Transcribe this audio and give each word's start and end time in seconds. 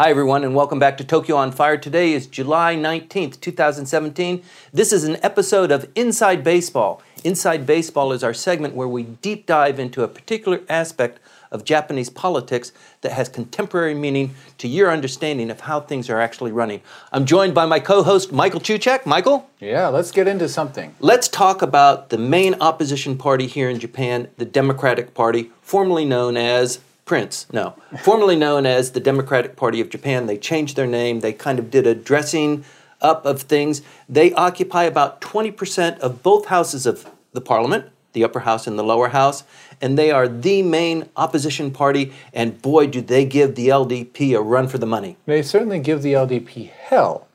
Hi, 0.00 0.10
everyone, 0.10 0.42
and 0.42 0.56
welcome 0.56 0.80
back 0.80 0.96
to 0.96 1.04
Tokyo 1.04 1.36
on 1.36 1.52
Fire. 1.52 1.76
Today 1.76 2.14
is 2.14 2.26
July 2.26 2.74
19th, 2.74 3.40
2017. 3.40 4.42
This 4.72 4.92
is 4.92 5.04
an 5.04 5.18
episode 5.22 5.70
of 5.70 5.88
Inside 5.94 6.42
Baseball. 6.42 7.00
Inside 7.22 7.64
Baseball 7.64 8.10
is 8.10 8.24
our 8.24 8.34
segment 8.34 8.74
where 8.74 8.88
we 8.88 9.04
deep 9.04 9.46
dive 9.46 9.78
into 9.78 10.02
a 10.02 10.08
particular 10.08 10.62
aspect 10.68 11.20
of 11.52 11.64
Japanese 11.64 12.10
politics 12.10 12.72
that 13.02 13.12
has 13.12 13.28
contemporary 13.28 13.94
meaning 13.94 14.34
to 14.58 14.66
your 14.66 14.90
understanding 14.90 15.48
of 15.48 15.60
how 15.60 15.78
things 15.78 16.10
are 16.10 16.20
actually 16.20 16.50
running. 16.50 16.80
I'm 17.12 17.24
joined 17.24 17.54
by 17.54 17.64
my 17.64 17.78
co 17.78 18.02
host, 18.02 18.32
Michael 18.32 18.58
Cucek. 18.58 19.06
Michael? 19.06 19.48
Yeah, 19.60 19.86
let's 19.86 20.10
get 20.10 20.26
into 20.26 20.48
something. 20.48 20.92
Let's 20.98 21.28
talk 21.28 21.62
about 21.62 22.08
the 22.08 22.18
main 22.18 22.56
opposition 22.60 23.16
party 23.16 23.46
here 23.46 23.70
in 23.70 23.78
Japan, 23.78 24.26
the 24.38 24.44
Democratic 24.44 25.14
Party, 25.14 25.52
formerly 25.62 26.04
known 26.04 26.36
as 26.36 26.80
Prince, 27.04 27.46
no, 27.52 27.74
formerly 28.02 28.36
known 28.36 28.64
as 28.64 28.92
the 28.92 29.00
Democratic 29.00 29.56
Party 29.56 29.80
of 29.80 29.90
Japan. 29.90 30.26
They 30.26 30.38
changed 30.38 30.74
their 30.76 30.86
name. 30.86 31.20
They 31.20 31.34
kind 31.34 31.58
of 31.58 31.70
did 31.70 31.86
a 31.86 31.94
dressing 31.94 32.64
up 33.00 33.26
of 33.26 33.42
things. 33.42 33.82
They 34.08 34.32
occupy 34.32 34.84
about 34.84 35.20
20% 35.20 35.98
of 35.98 36.22
both 36.22 36.46
houses 36.46 36.86
of 36.86 37.08
the 37.32 37.42
parliament, 37.42 37.90
the 38.14 38.24
upper 38.24 38.40
house 38.40 38.66
and 38.66 38.78
the 38.78 38.82
lower 38.82 39.08
house, 39.08 39.44
and 39.82 39.98
they 39.98 40.10
are 40.10 40.26
the 40.26 40.62
main 40.62 41.08
opposition 41.16 41.70
party. 41.70 42.12
And 42.32 42.60
boy, 42.62 42.86
do 42.86 43.02
they 43.02 43.26
give 43.26 43.54
the 43.54 43.68
LDP 43.68 44.36
a 44.36 44.40
run 44.40 44.66
for 44.66 44.78
the 44.78 44.86
money. 44.86 45.18
They 45.26 45.42
certainly 45.42 45.80
give 45.80 46.02
the 46.02 46.14
LDP 46.14 46.70
hell. 46.70 47.28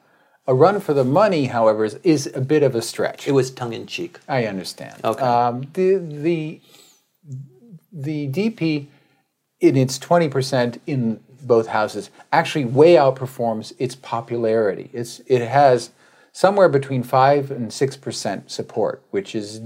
A 0.48 0.54
run 0.56 0.80
for 0.80 0.96
the 0.96 1.04
money, 1.04 1.46
however, 1.46 1.86
is, 1.86 2.00
is 2.04 2.32
a 2.34 2.42
bit 2.42 2.64
of 2.64 2.74
a 2.74 2.82
stretch. 2.82 3.28
It 3.28 3.34
was 3.34 3.52
tongue 3.52 3.74
in 3.74 3.86
cheek. 3.86 4.18
I 4.28 4.46
understand. 4.46 5.00
Okay. 5.04 5.22
Um, 5.24 5.68
the 5.74 5.98
the 5.98 6.62
the 7.92 8.28
DP 8.30 8.88
in 9.60 9.76
its 9.76 10.00
20% 10.00 10.80
in 10.88 11.20
both 11.42 11.68
houses 11.68 12.10
actually 12.32 12.66
way 12.66 12.96
outperforms 12.96 13.74
its 13.80 13.96
popularity. 13.96 14.90
It's, 14.94 15.20
it 15.28 15.48
has 15.48 15.92
somewhere 16.32 16.70
between 16.70 17.04
5 17.04 17.52
and 17.52 17.70
6% 17.72 18.50
support, 18.50 19.02
which 19.12 19.36
is 19.36 19.62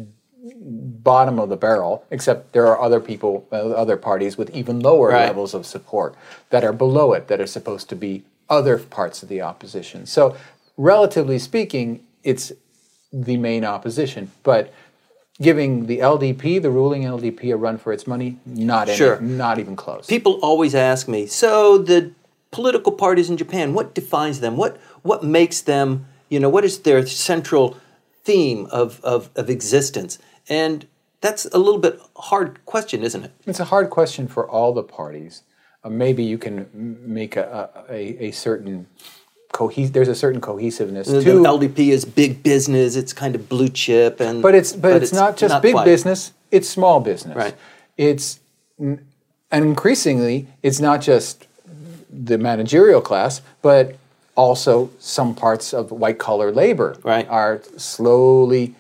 bottom 0.66 1.40
of 1.40 1.50
the 1.50 1.56
barrel, 1.58 2.06
except 2.12 2.54
there 2.54 2.68
are 2.68 2.80
other 2.82 3.00
people, 3.00 3.48
uh, 3.52 3.70
other 3.72 3.98
parties 3.98 4.38
with 4.38 4.50
even 4.56 4.80
lower 4.80 5.10
Right. 5.10 5.26
levels 5.28 5.54
of 5.54 5.66
support 5.66 6.16
that 6.50 6.64
are 6.64 6.74
below 6.74 7.14
it 7.14 7.28
that 7.28 7.40
are 7.40 7.48
supposed 7.48 7.90
to 7.90 7.96
be 7.96 8.24
other 8.50 8.78
parts 8.78 9.24
of 9.24 9.30
the 9.30 9.42
opposition. 9.42 10.06
So, 10.06 10.36
relatively 10.78 11.40
speaking, 11.40 12.04
it's 12.24 12.52
the 13.12 13.38
main 13.38 13.64
opposition. 13.64 14.32
But 14.44 14.74
giving 15.42 15.88
the 15.88 16.00
LDP, 16.00 16.62
the 16.62 16.70
ruling 16.70 17.04
LDP, 17.04 17.54
a 17.54 17.58
run 17.58 17.78
for 17.78 17.92
its 17.92 18.06
money, 18.06 18.40
not 18.46 18.90
any, 18.90 19.26
not 19.26 19.60
even 19.60 19.76
close. 19.76 20.06
People 20.08 20.40
always 20.42 20.76
ask 20.76 21.08
me, 21.08 21.26
so 21.26 21.78
the 21.78 22.12
political 22.52 22.92
parties 22.92 23.30
in 23.30 23.38
Japan, 23.38 23.74
what 23.74 23.96
defines 23.96 24.40
them? 24.40 24.58
What 24.58 24.78
what 25.02 25.24
makes 25.24 25.62
them, 25.62 26.06
you 26.30 26.40
know, 26.40 26.50
what 26.50 26.64
is 26.64 26.80
their 26.80 27.06
central 27.06 27.78
theme 28.24 28.68
of, 28.68 29.02
of, 29.04 29.30
of 29.36 29.50
existence? 29.50 30.18
And 30.48 30.88
that's 31.20 31.46
a 31.46 31.58
little 31.58 31.80
bit 31.80 32.00
hard 32.16 32.64
question, 32.66 33.04
isn't 33.04 33.24
it? 33.24 33.32
It's 33.46 33.60
a 33.60 33.66
hard 33.66 33.90
question 33.90 34.28
for 34.28 34.48
all 34.50 34.74
the 34.74 34.84
parties. 34.84 35.44
Uh, 35.84 35.90
maybe 35.90 36.24
you 36.24 36.38
can 36.38 36.70
make 36.74 37.36
a, 37.36 37.86
a, 37.90 38.26
a 38.26 38.32
certain 38.32 38.88
cohes- 39.54 39.92
There's 39.92 40.10
a 40.10 40.16
certain 40.16 40.42
cohesiveness 40.42 41.08
The 41.08 41.22
to 41.24 41.44
LDP 41.44 41.92
is 41.92 42.04
big 42.04 42.44
business, 42.44 42.98
it's 42.98 43.14
kind 43.14 43.36
of 43.36 43.48
blue 43.48 43.70
chip 43.70 44.20
and 44.20 44.42
But 44.42 44.54
it's 44.56 44.74
but, 44.74 45.02
it's, 45.02 45.14
not 45.14 45.38
just 45.38 45.62
big 45.62 45.74
quite. 45.76 45.86
business; 45.86 46.34
it's 46.52 46.68
small 46.68 47.00
business. 47.00 47.38
Right. 47.38 47.56
It's 47.98 48.40
and 48.80 49.00
increasingly, 49.52 50.48
it's 50.62 50.82
not 50.82 51.00
just 51.02 51.48
the 52.12 52.38
managerial 52.38 53.02
class, 53.02 53.42
but 53.62 53.96
also 54.36 54.90
some 55.00 55.36
parts 55.36 55.74
of 55.74 55.92
white 55.92 56.18
collar 56.18 56.52
labor 56.52 56.98
Right. 57.04 57.28
are 57.30 57.62
slowly 57.78 58.74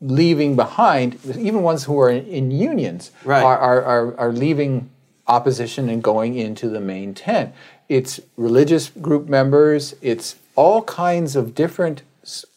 leaving 0.00 0.56
behind. 0.56 1.18
Even 1.38 1.62
ones 1.62 1.84
who 1.84 2.00
are 2.00 2.10
in, 2.10 2.24
in 2.26 2.50
unions 2.50 3.10
Right. 3.24 3.42
are, 3.42 3.58
are, 3.58 3.82
are 3.84 4.18
are 4.18 4.32
leaving 4.32 4.88
opposition 5.28 5.88
and 5.90 6.02
going 6.02 6.34
into 6.36 6.68
the 6.70 6.80
main 6.80 7.14
tent. 7.14 7.52
It's 7.90 8.20
religious 8.36 8.88
group 8.88 9.28
members. 9.28 9.96
It's 10.00 10.36
all 10.54 10.82
kinds 10.84 11.34
of 11.34 11.56
different 11.56 12.02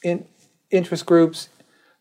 in, 0.04 0.26
interest 0.70 1.08
groups, 1.08 1.50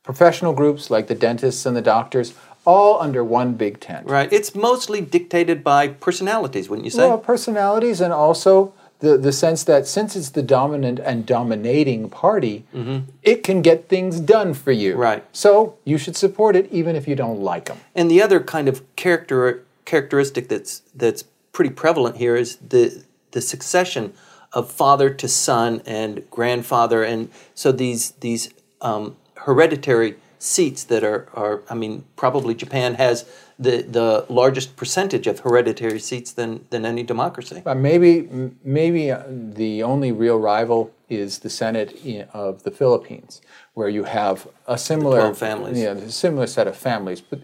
professional 0.03 0.53
groups 0.53 0.91
like 0.91 1.07
the 1.07 1.15
dentists 1.15 1.65
and 1.65 1.75
the 1.75 1.81
doctors, 1.81 2.35
all 2.67 3.01
under 3.01 3.25
one 3.25 3.55
big 3.55 3.81
tent. 3.81 4.07
Right. 4.07 4.31
It's 4.31 4.55
mostly 4.55 5.01
dictated 5.01 5.65
by 5.65 5.89
personalities, 5.89 6.69
wouldn't 6.69 6.85
you 6.85 6.91
say? 6.91 7.09
Well, 7.09 7.17
personalities 7.17 8.03
and 8.03 8.13
also 8.13 8.75
the, 8.99 9.17
the 9.17 9.33
sense 9.33 9.65
that 9.65 9.87
since 9.87 10.15
it's 10.15 10.29
the 10.29 10.43
dominant 10.43 10.99
and 10.99 11.25
dominating 11.25 12.11
party, 12.11 12.67
mm-hmm. 12.75 13.11
it 13.23 13.43
can 13.43 13.63
get 13.63 13.89
things 13.89 14.21
done 14.21 14.53
for 14.53 14.73
you. 14.73 14.95
Right. 14.95 15.25
So 15.33 15.79
you 15.87 15.97
should 15.97 16.19
support 16.19 16.55
it 16.55 16.71
even 16.71 16.97
if 16.97 17.09
you 17.09 17.17
don't 17.17 17.41
like 17.41 17.65
them. 17.65 17.79
And 17.95 18.11
the 18.11 18.21
other 18.21 18.41
kind 18.41 18.69
of 18.69 18.83
character 18.95 19.65
characteristic 19.87 20.49
that's 20.49 20.83
that's 20.95 21.25
pretty 21.53 21.71
prevalent 21.71 22.19
here 22.19 22.37
is 22.37 22.57
the 22.57 23.05
the 23.33 23.41
succession 23.41 24.13
of 24.53 24.71
father 24.71 25.11
to 25.11 25.29
son 25.29 25.83
and 25.87 26.29
grandfather, 26.31 27.03
and 27.03 27.31
so 27.55 27.73
these 27.73 28.13
these 28.21 28.51
um, 28.81 29.17
hereditary 29.37 30.17
seats 30.39 30.85
that 30.85 31.05
are 31.05 31.29
are 31.35 31.63
I 31.71 31.75
mean 31.75 32.05
probably 32.17 32.55
Japan 32.55 32.95
has 32.95 33.25
the 33.59 33.83
the 33.83 34.27
largest 34.29 34.77
percentage 34.77 35.27
of 35.27 35.41
hereditary 35.41 36.01
seats 36.01 36.33
than 36.33 36.67
than 36.71 36.85
any 36.85 37.03
democracy. 37.03 37.63
But 37.65 37.77
maybe 37.77 38.29
maybe 38.65 39.11
uh, 39.11 39.23
the 39.29 39.83
only 39.83 40.13
real 40.13 40.39
rival 40.39 40.93
is 41.09 41.41
the 41.41 41.51
Senate 41.51 41.91
of 42.33 42.63
the 42.63 42.71
Philippines, 42.71 43.41
where 43.75 43.89
you 43.89 44.05
have 44.05 44.49
a 44.67 44.77
similar 44.77 45.35
families. 45.35 45.79
Yeah, 45.79 45.93
a 45.93 46.11
similar 46.11 46.47
set 46.47 46.67
of 46.67 46.77
families. 46.77 47.21
But 47.21 47.41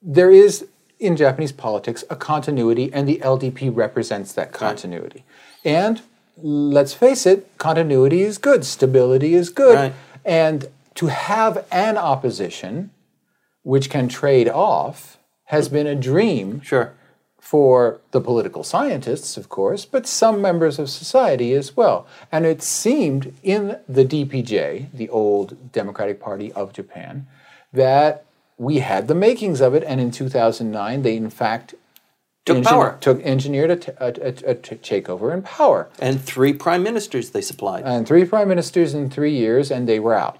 there 0.00 0.30
is 0.30 0.66
in 1.02 1.16
Japanese 1.16 1.52
politics 1.52 2.04
a 2.08 2.16
continuity, 2.16 2.90
and 2.92 3.08
the 3.08 3.18
LDP 3.18 3.74
represents 3.74 4.32
that 4.34 4.52
continuity. 4.52 5.24
And 5.64 6.00
let's 6.36 6.94
face 6.94 7.26
it, 7.26 7.50
continuity 7.58 8.22
is 8.22 8.38
good, 8.38 8.64
stability 8.64 9.34
is 9.34 9.50
good, 9.50 9.74
Right. 9.76 9.92
and 10.24 10.68
to 10.94 11.06
have 11.08 11.64
an 11.70 11.96
opposition 11.98 12.90
which 13.62 13.90
can 13.90 14.08
trade 14.08 14.48
off 14.48 15.18
has 15.46 15.68
been 15.68 15.86
a 15.86 15.94
dream 15.94 16.60
Sure. 16.62 16.92
for 17.38 18.00
the 18.12 18.20
political 18.20 18.62
scientists, 18.64 19.36
of 19.36 19.48
course, 19.48 19.84
but 19.84 20.06
some 20.06 20.40
members 20.40 20.78
of 20.78 20.88
society 20.88 21.52
as 21.52 21.76
well. 21.76 22.06
And 22.30 22.46
it 22.46 22.62
seemed 22.62 23.34
in 23.42 23.76
the 23.88 24.04
DPJ, 24.04 24.86
the 24.94 25.08
old 25.10 25.72
Democratic 25.72 26.20
Party 26.20 26.52
of 26.52 26.72
Japan, 26.72 27.26
that 27.72 28.24
we 28.62 28.78
had 28.78 29.08
the 29.08 29.14
makings 29.14 29.60
of 29.60 29.74
it. 29.74 29.82
And 29.90 30.00
in 30.00 30.10
2009, 30.10 31.02
they 31.02 31.16
in 31.16 31.30
fact 31.30 31.74
Took 32.44 32.64
power. 32.64 32.96
took 33.00 33.20
engineered 33.22 33.70
a, 33.70 33.76
t- 33.76 33.92
a, 33.98 34.06
a- 34.28 34.50
a 34.52 34.54
t- 34.66 34.76
takeover 34.76 35.32
in 35.32 35.42
power, 35.42 35.88
And 36.00 36.20
three 36.20 36.52
prime 36.52 36.82
ministers 36.82 37.30
they 37.30 37.40
supplied. 37.40 37.84
and 37.84 38.06
three 38.06 38.24
prime 38.24 38.48
ministers 38.48 38.94
in 38.94 39.10
three 39.10 39.34
years, 39.44 39.70
and 39.70 39.88
they 39.88 40.00
were 40.00 40.14
out. 40.14 40.38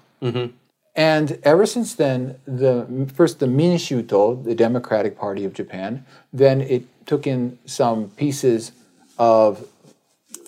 And 0.95 1.39
ever 1.43 1.65
since 1.65 1.95
then, 1.95 2.19
the 2.45 3.07
first 3.15 3.39
the 3.39 3.47
Minshuto, 3.47 4.21
the 4.43 4.53
Democratic 4.55 5.17
Party 5.17 5.43
of 5.45 5.53
Japan, 5.53 6.05
then 6.31 6.61
it 6.61 6.83
took 7.05 7.25
in 7.25 7.57
some 7.65 8.09
pieces 8.11 8.71
of 9.17 9.65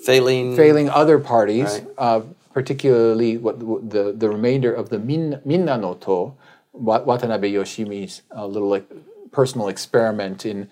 failing. 0.06 0.56
failing 0.56 0.88
other 0.90 1.18
parties, 1.20 1.72
Right. 1.80 1.88
uh, 1.98 2.22
particularly 2.54 3.38
what 3.38 3.56
the 3.90 4.04
the 4.22 4.30
remainder 4.30 4.72
of 4.82 4.90
the 4.90 5.00
Min, 5.00 5.42
Minnanoto, 5.46 6.18
Wa- 6.18 6.32
Watanabe 6.78 7.52
Yoshimi's 7.52 8.22
uh, 8.36 8.46
little 8.46 8.70
like, 8.70 8.86
personal 9.32 9.68
experiment 9.68 10.46
in 10.46 10.70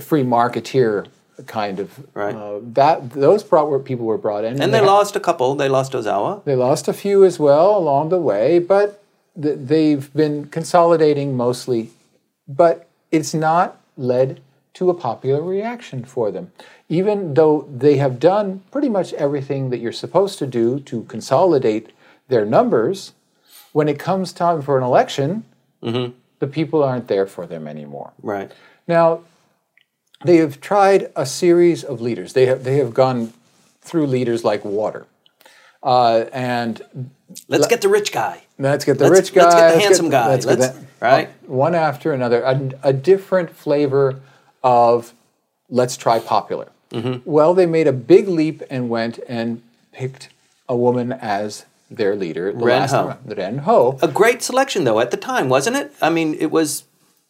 free 0.00 0.22
marketeer 0.24 1.06
kind 1.46 1.78
of 1.80 2.04
Right. 2.14 2.34
uh, 2.34 2.60
that 2.74 3.10
those 3.10 3.42
brought 3.42 3.84
people 3.84 4.06
were 4.06 4.18
brought 4.18 4.44
in 4.44 4.60
And 4.60 4.72
they 4.72 4.78
ha- 4.78 4.86
lost 4.86 5.16
a 5.16 5.20
couple. 5.20 5.54
They 5.54 5.68
lost 5.68 5.92
Ozawa. 5.92 6.42
they 6.44 6.56
lost 6.56 6.88
a 6.88 6.92
few 6.92 7.24
as 7.24 7.38
well 7.38 7.76
along 7.76 8.08
the 8.08 8.18
way, 8.18 8.58
but 8.58 9.02
th- 9.40 9.58
they've 9.60 10.12
been 10.14 10.46
consolidating 10.46 11.36
mostly. 11.36 11.90
But 12.48 12.88
it's 13.12 13.34
not 13.34 13.76
led 13.96 14.40
to 14.74 14.88
a 14.90 14.94
popular 14.94 15.42
reaction 15.42 16.04
for 16.04 16.30
them. 16.30 16.52
Even 16.88 17.34
though 17.34 17.66
they 17.84 17.96
have 17.96 18.18
done 18.18 18.62
pretty 18.70 18.88
much 18.88 19.12
everything 19.14 19.70
that 19.70 19.78
you're 19.78 19.92
supposed 19.92 20.38
to 20.38 20.46
do 20.46 20.80
to 20.80 21.02
consolidate 21.04 21.90
their 22.28 22.44
numbers, 22.44 23.12
when 23.76 23.88
it 23.90 23.98
comes 23.98 24.32
time 24.32 24.62
for 24.62 24.78
an 24.78 24.82
election, 24.82 25.44
mm-hmm. 25.82 26.10
the 26.38 26.46
people 26.46 26.82
aren't 26.82 27.08
there 27.08 27.26
for 27.26 27.46
them 27.46 27.68
anymore. 27.68 28.10
Right. 28.22 28.50
Now, 28.88 29.20
they 30.24 30.38
have 30.38 30.62
tried 30.62 31.12
a 31.14 31.26
series 31.26 31.84
of 31.84 32.00
leaders. 32.00 32.32
They 32.32 32.46
have 32.46 32.64
they 32.64 32.78
have 32.78 32.94
gone 32.94 33.34
through 33.82 34.06
leaders 34.06 34.44
like 34.44 34.64
water, 34.64 35.06
uh, 35.82 36.24
and 36.32 36.80
Let's 37.48 37.66
get 37.66 37.82
the 37.82 37.90
rich 37.90 38.12
guy. 38.12 38.44
let's 38.58 38.86
get 38.86 38.96
the 38.96 39.10
Let's- 39.10 39.20
rich 39.20 39.34
guy. 39.34 39.42
let's 39.44 39.54
get 39.54 39.74
the 39.74 39.80
handsome 39.80 40.08
guy. 40.08 40.28
let's 40.28 40.46
get 40.46 40.58
Let's- 40.58 40.74
that- 40.74 40.82
uh, 40.82 41.16
right? 41.16 41.28
one 41.46 41.74
after 41.74 42.14
another, 42.14 42.40
a, 42.44 42.70
a 42.82 42.92
different 42.94 43.50
flavor 43.50 44.20
of 44.64 45.12
let's 45.68 45.98
try 45.98 46.18
popular. 46.18 46.68
Mm-hmm. 46.92 47.30
Well, 47.30 47.52
they 47.52 47.66
made 47.66 47.86
a 47.86 47.92
big 47.92 48.26
leap 48.26 48.62
and 48.70 48.88
went 48.88 49.18
and 49.28 49.60
picked 49.92 50.30
a 50.66 50.74
woman 50.74 51.12
as 51.12 51.66
their 51.90 52.16
leader. 52.16 52.52
The 52.52 52.64
Ren 52.64 52.80
last 52.80 52.92
Ho. 52.92 53.16
Renho. 53.26 54.02
A 54.02 54.08
great 54.08 54.42
selection, 54.42 54.84
though, 54.84 55.00
at 55.00 55.10
the 55.10 55.16
time, 55.16 55.48
wasn't 55.48 55.76
it? 55.76 55.92
I 56.02 56.10
mean, 56.10 56.34
it 56.40 56.50
was 56.50 56.84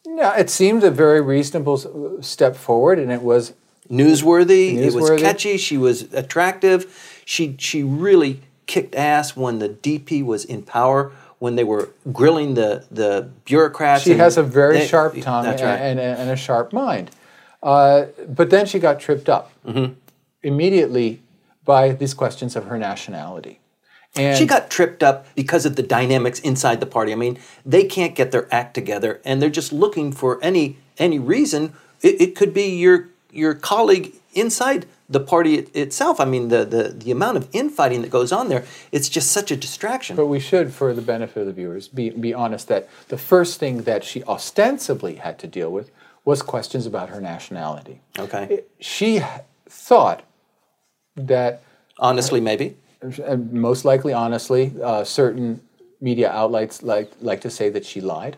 Yeah, 0.05 0.35
it 0.37 0.49
seemed 0.49 0.83
a 0.83 0.91
very 0.91 1.21
reasonable 1.21 1.77
step 2.23 2.55
forward, 2.55 2.97
and 2.99 3.11
it 3.11 3.21
was 3.21 3.53
newsworthy. 3.89 4.75
newsworthy. 4.75 4.85
It 4.87 4.93
was 4.93 5.21
catchy. 5.21 5.57
She 5.57 5.77
was 5.77 6.01
attractive. 6.13 7.21
She 7.25 7.55
she 7.59 7.83
really 7.83 8.41
kicked 8.65 8.95
ass 8.95 9.35
when 9.35 9.59
the 9.59 9.69
DP 9.69 10.23
was 10.25 10.43
in 10.45 10.63
power. 10.63 11.11
When 11.39 11.55
they 11.55 11.63
were 11.63 11.89
grilling 12.11 12.55
the 12.55 12.85
the 12.89 13.29
bureaucrats. 13.45 14.03
She 14.03 14.15
has 14.15 14.37
a 14.37 14.43
very 14.43 14.79
they- 14.79 14.87
sharp 14.87 15.13
tongue 15.21 15.43
That's 15.45 15.61
and, 15.61 15.99
and, 15.99 16.19
and 16.19 16.29
a 16.31 16.35
sharp 16.35 16.73
mind. 16.73 17.11
Uh, 17.61 18.05
but 18.27 18.49
then 18.49 18.65
she 18.65 18.79
got 18.79 18.99
tripped 18.99 19.29
up 19.29 19.51
Mm-hmm. 19.67 19.93
immediately 20.43 21.21
by 21.65 21.91
these 21.91 22.13
questions 22.13 22.55
of 22.55 22.65
her 22.65 22.77
nationality. 22.77 23.59
And 24.15 24.37
She 24.37 24.45
got 24.45 24.69
tripped 24.69 25.03
up 25.03 25.27
because 25.35 25.65
of 25.65 25.75
the 25.75 25.83
dynamics 25.83 26.39
inside 26.39 26.79
the 26.79 26.85
party. 26.87 27.11
I 27.11 27.15
mean, 27.15 27.37
they 27.65 27.83
can't 27.83 28.15
get 28.15 28.31
their 28.31 28.47
act 28.53 28.73
together, 28.73 29.21
and 29.23 29.41
they're 29.41 29.49
just 29.49 29.71
looking 29.71 30.11
for 30.11 30.39
any 30.43 30.77
any 30.97 31.19
reason. 31.19 31.73
It, 32.01 32.21
it 32.21 32.35
could 32.35 32.53
be 32.53 32.77
your 32.77 33.09
your 33.31 33.53
colleague 33.53 34.13
inside 34.33 34.87
the 35.09 35.19
party 35.19 35.55
it- 35.55 35.75
itself. 35.75 36.19
I 36.19 36.25
mean, 36.25 36.47
the, 36.49 36.65
the 36.65 36.83
the 36.89 37.11
amount 37.11 37.37
of 37.37 37.47
infighting 37.53 38.01
that 38.01 38.09
goes 38.09 38.31
on 38.31 38.49
there. 38.49 38.65
It's 38.91 39.07
just 39.09 39.31
such 39.31 39.51
a 39.51 39.55
distraction. 39.55 40.15
But 40.15 40.25
we 40.27 40.39
should, 40.39 40.73
for 40.73 40.93
the 40.93 41.01
benefit 41.01 41.41
of 41.41 41.45
the 41.47 41.53
viewers, 41.53 41.87
be, 41.87 42.09
be 42.09 42.33
honest 42.33 42.67
that 42.69 42.89
the 43.09 43.17
first 43.17 43.59
thing 43.59 43.83
that 43.83 44.03
she 44.03 44.23
ostensibly 44.23 45.15
had 45.15 45.37
to 45.39 45.47
deal 45.47 45.71
with 45.71 45.91
was 46.25 46.41
questions 46.41 46.85
about 46.85 47.09
her 47.09 47.21
nationality. 47.21 48.01
Okay, 48.19 48.63
She 48.79 49.21
thought 49.69 50.23
that, 51.15 51.61
honestly, 51.99 52.41
maybe. 52.41 52.75
Most 53.51 53.85
likely, 53.85 54.13
honestly, 54.13 54.73
uh, 54.83 55.03
certain 55.03 55.61
media 55.99 56.29
outlets 56.29 56.83
like, 56.83 57.11
like 57.21 57.41
to 57.41 57.49
say 57.49 57.69
that 57.69 57.85
she 57.85 58.01
lied. 58.01 58.37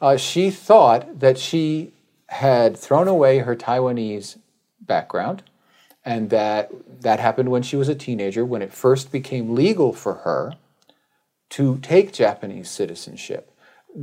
Uh, 0.00 0.16
she 0.16 0.50
thought 0.50 1.20
that 1.20 1.38
she 1.38 1.92
had 2.28 2.76
thrown 2.76 3.08
away 3.08 3.38
her 3.38 3.54
Taiwanese 3.54 4.38
background 4.80 5.42
and 6.04 6.30
that 6.30 6.70
that 7.00 7.18
happened 7.18 7.50
when 7.50 7.62
she 7.62 7.76
was 7.76 7.88
a 7.88 7.94
teenager, 7.94 8.44
when 8.44 8.62
it 8.62 8.72
first 8.72 9.10
became 9.10 9.54
legal 9.54 9.92
for 9.92 10.14
her 10.14 10.54
to 11.50 11.78
take 11.78 12.12
Japanese 12.12 12.70
citizenship. 12.70 13.52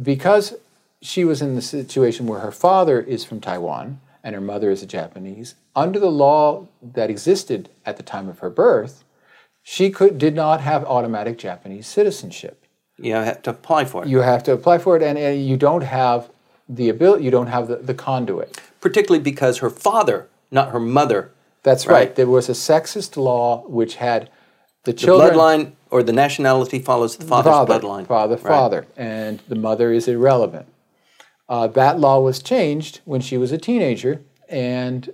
Because 0.01 0.55
she 1.01 1.23
was 1.23 1.41
in 1.41 1.55
the 1.55 1.61
situation 1.61 2.27
where 2.27 2.39
her 2.39 2.51
father 2.51 2.99
is 2.99 3.23
from 3.23 3.39
Taiwan 3.39 3.99
and 4.23 4.35
her 4.35 4.41
mother 4.41 4.69
is 4.69 4.83
a 4.83 4.85
Japanese, 4.85 5.55
under 5.75 5.99
the 5.99 6.11
law 6.11 6.67
that 6.81 7.09
existed 7.09 7.69
at 7.85 7.97
the 7.97 8.03
time 8.03 8.29
of 8.29 8.39
her 8.39 8.49
birth, 8.49 9.03
she 9.63 9.89
could 9.89 10.17
did 10.17 10.35
not 10.35 10.61
have 10.61 10.83
automatic 10.85 11.37
Japanese 11.37 11.87
citizenship. 11.87 12.65
You 12.97 13.13
have 13.15 13.41
to 13.43 13.49
apply 13.51 13.85
for 13.85 14.03
it. 14.03 14.09
You 14.09 14.19
have 14.19 14.43
to 14.43 14.51
apply 14.53 14.77
for 14.77 14.95
it, 14.95 15.01
and, 15.01 15.17
and 15.17 15.43
you 15.45 15.57
don't 15.57 15.81
have 15.83 16.29
the 16.69 16.89
ability. 16.89 17.23
You 17.23 17.31
don't 17.31 17.47
have 17.47 17.67
the, 17.67 17.77
the 17.77 17.93
conduit. 17.93 18.59
particularly 18.81 19.23
because 19.23 19.59
her 19.59 19.69
father, 19.69 20.27
not 20.51 20.71
her 20.71 20.79
mother, 20.79 21.31
That's 21.63 21.87
right. 21.87 21.93
Right. 21.93 22.15
There 22.15 22.27
was 22.27 22.49
a 22.49 22.53
sexist 22.53 23.15
law 23.17 23.63
which 23.67 23.95
had 23.95 24.29
the 24.83 24.91
the 24.91 24.93
children 24.93 25.33
bloodline 25.33 25.71
or 25.89 26.03
the 26.03 26.11
nationality 26.13 26.79
follows 26.79 27.15
the 27.17 27.25
father's 27.25 27.53
father, 27.53 27.79
bloodline. 27.79 28.05
father, 28.05 28.35
Right. 28.35 28.43
father, 28.43 28.85
and 28.97 29.39
the 29.47 29.55
mother 29.55 29.91
is 29.93 30.07
irrelevant. 30.07 30.67
Uh, 31.47 31.67
that 31.67 31.99
law 31.99 32.19
was 32.19 32.41
changed 32.43 32.99
when 33.05 33.21
she 33.21 33.37
was 33.37 33.51
a 33.51 33.57
teenager, 33.57 34.21
and 34.49 35.09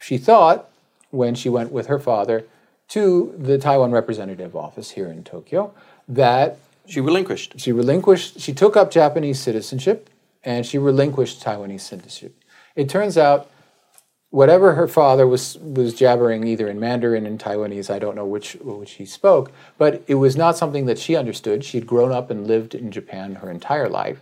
she 0.00 0.16
thought 0.18 0.70
when 1.10 1.34
she 1.34 1.48
went 1.48 1.70
with 1.72 1.86
her 1.86 1.98
father 1.98 2.44
to 2.88 3.34
the 3.38 3.58
Taiwan 3.58 3.92
representative 3.92 4.54
office 4.54 4.90
here 4.90 5.08
in 5.08 5.24
Tokyo 5.24 5.72
that 6.08 6.58
She 6.86 7.00
relinquished. 7.00 7.58
she 7.58 7.72
relinquished, 7.72 8.40
she 8.40 8.52
took 8.52 8.76
up 8.76 8.90
Japanese 8.90 9.40
citizenship, 9.40 10.10
and 10.42 10.66
she 10.66 10.78
relinquished 10.78 11.42
Taiwanese 11.42 11.80
citizenship. 11.80 12.36
It 12.76 12.88
turns 12.88 13.16
out, 13.16 13.50
whatever 14.30 14.74
her 14.74 14.88
father 14.88 15.26
was 15.26 15.56
was 15.58 15.94
jabbering, 15.94 16.46
either 16.46 16.68
in 16.68 16.78
Mandarin 16.78 17.24
and 17.24 17.38
Taiwanese, 17.38 17.88
I 17.88 17.98
don't 17.98 18.16
know 18.16 18.26
which 18.26 18.54
which 18.60 18.92
he 18.92 19.06
spoke, 19.06 19.52
but 19.78 20.02
it 20.06 20.16
was 20.16 20.36
not 20.36 20.58
something 20.58 20.86
that 20.86 20.98
she 20.98 21.16
understood. 21.16 21.64
She'd 21.64 21.86
grown 21.86 22.12
up 22.12 22.30
and 22.30 22.46
lived 22.46 22.74
in 22.74 22.90
Japan 22.90 23.36
her 23.36 23.50
entire 23.50 23.88
life. 23.88 24.20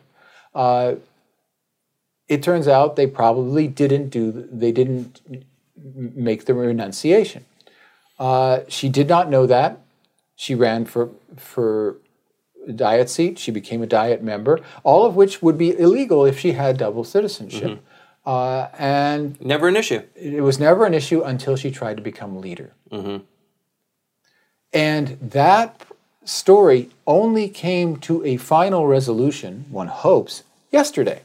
Uh, 0.54 0.96
it 2.28 2.42
turns 2.42 2.68
out 2.68 2.94
they 2.96 3.06
probably 3.06 3.66
didn't 3.66 4.10
do 4.10 4.30
they 4.52 4.70
didn't 4.70 5.20
make 5.76 6.44
the 6.44 6.54
renunciation. 6.54 7.44
Uh, 8.22 8.60
she 8.68 8.88
did 8.88 9.08
not 9.14 9.28
know 9.34 9.44
that. 9.46 9.70
She 10.36 10.54
ran 10.54 10.84
for 10.92 11.04
for 11.36 11.96
a 12.68 12.72
diet 12.72 13.08
seat. 13.10 13.38
She 13.44 13.50
became 13.60 13.80
a 13.82 13.86
diet 14.00 14.22
member, 14.22 14.54
all 14.84 15.02
of 15.08 15.16
which 15.20 15.42
would 15.44 15.58
be 15.58 15.70
illegal 15.84 16.24
if 16.30 16.38
she 16.42 16.52
had 16.52 16.76
double 16.78 17.04
citizenship. 17.04 17.72
Uh, 18.24 18.68
and 18.78 19.40
Never 19.40 19.66
an 19.66 19.76
issue. 19.82 20.00
it 20.14 20.42
was 20.42 20.58
never 20.68 20.86
an 20.86 20.94
issue 20.94 21.20
until 21.32 21.56
she 21.56 21.70
tried 21.80 21.96
to 21.96 22.02
become 22.10 22.40
leader. 22.40 22.70
And 24.72 25.06
that 25.20 25.68
story 26.24 26.90
only 27.06 27.48
came 27.48 27.96
to 28.08 28.24
a 28.24 28.36
final 28.36 28.86
resolution, 28.86 29.52
one 29.70 29.88
hopes, 29.88 30.44
yesterday, 30.70 31.20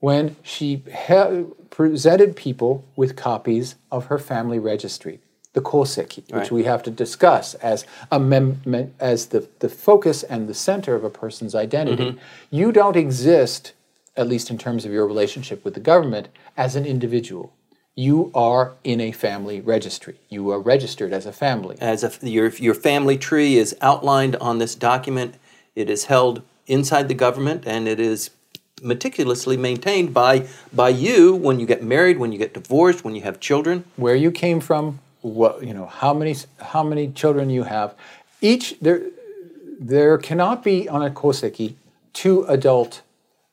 when 0.00 0.36
she 0.42 0.82
he- 1.06 1.44
presented 1.70 2.34
people 2.36 2.72
with 2.96 3.14
copies 3.14 3.74
of 3.90 4.06
her 4.06 4.18
family 4.18 4.58
registry, 4.58 5.20
the 5.54 5.60
Koseki, 5.60 6.24
which 6.26 6.32
Right. 6.34 6.50
we 6.50 6.64
have 6.64 6.82
to 6.84 6.90
discuss 6.90 7.54
as 7.54 7.84
a 8.10 8.20
mem- 8.20 8.92
as 9.00 9.26
the, 9.26 9.48
the 9.60 9.68
focus 9.68 10.22
and 10.22 10.48
the 10.48 10.54
center 10.54 10.94
of 10.94 11.04
a 11.04 11.10
person's 11.10 11.54
identity. 11.54 12.10
Mm-hmm. 12.12 12.18
You 12.50 12.70
don't 12.72 12.96
exist, 12.96 13.72
at 14.16 14.28
least 14.28 14.50
in 14.50 14.58
terms 14.58 14.84
of 14.84 14.92
your 14.92 15.06
relationship 15.06 15.64
with 15.64 15.74
the 15.74 15.80
government, 15.80 16.28
as 16.56 16.76
an 16.76 16.84
individual. 16.84 17.52
You 17.96 18.30
are 18.34 18.74
in 18.84 19.00
a 19.00 19.10
family 19.10 19.60
registry. 19.60 20.20
You 20.28 20.50
are 20.50 20.60
registered 20.60 21.12
as 21.12 21.26
a 21.26 21.32
family. 21.32 21.76
As 21.80 22.04
if 22.04 22.22
your 22.22 22.50
your 22.50 22.74
family 22.74 23.18
tree 23.18 23.56
is 23.56 23.74
outlined 23.80 24.36
on 24.36 24.58
this 24.58 24.74
document, 24.76 25.34
it 25.74 25.90
is 25.90 26.04
held 26.04 26.42
inside 26.68 27.08
the 27.08 27.14
government 27.14 27.64
and 27.66 27.88
it 27.88 27.98
is 27.98 28.30
meticulously 28.82 29.56
maintained 29.56 30.14
by 30.14 30.46
by 30.72 30.88
you 30.90 31.34
when 31.34 31.58
you 31.58 31.66
get 31.66 31.82
married, 31.82 32.18
when 32.18 32.30
you 32.30 32.38
get 32.38 32.54
divorced, 32.54 33.02
when 33.04 33.16
you 33.16 33.22
have 33.22 33.40
children. 33.40 33.84
where 33.96 34.14
you 34.14 34.30
came 34.30 34.60
from, 34.60 35.00
what 35.22 35.62
you 35.62 35.74
know, 35.74 35.86
how 35.86 36.14
many 36.14 36.36
how 36.60 36.82
many 36.82 37.08
children 37.08 37.50
you 37.50 37.64
have. 37.64 37.94
Each 38.40 38.78
there 38.80 39.02
there 39.78 40.18
cannot 40.18 40.62
be 40.62 40.88
on 40.88 41.02
a 41.02 41.10
koseki 41.10 41.74
two 42.12 42.44
adult 42.44 43.02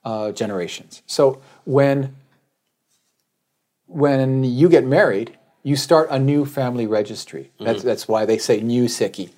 uh, 0.03 0.31
generations. 0.31 1.01
So 1.07 1.41
when 1.65 2.15
when 3.87 4.43
you 4.43 4.69
get 4.69 4.85
married, 4.85 5.37
you 5.63 5.75
start 5.75 6.07
a 6.11 6.19
new 6.19 6.45
family 6.45 6.87
registry. 6.87 7.51
That's 7.59 7.83
that's 7.83 8.07
why 8.07 8.25
they 8.25 8.37
say 8.37 8.61
nyuseki 8.61 9.29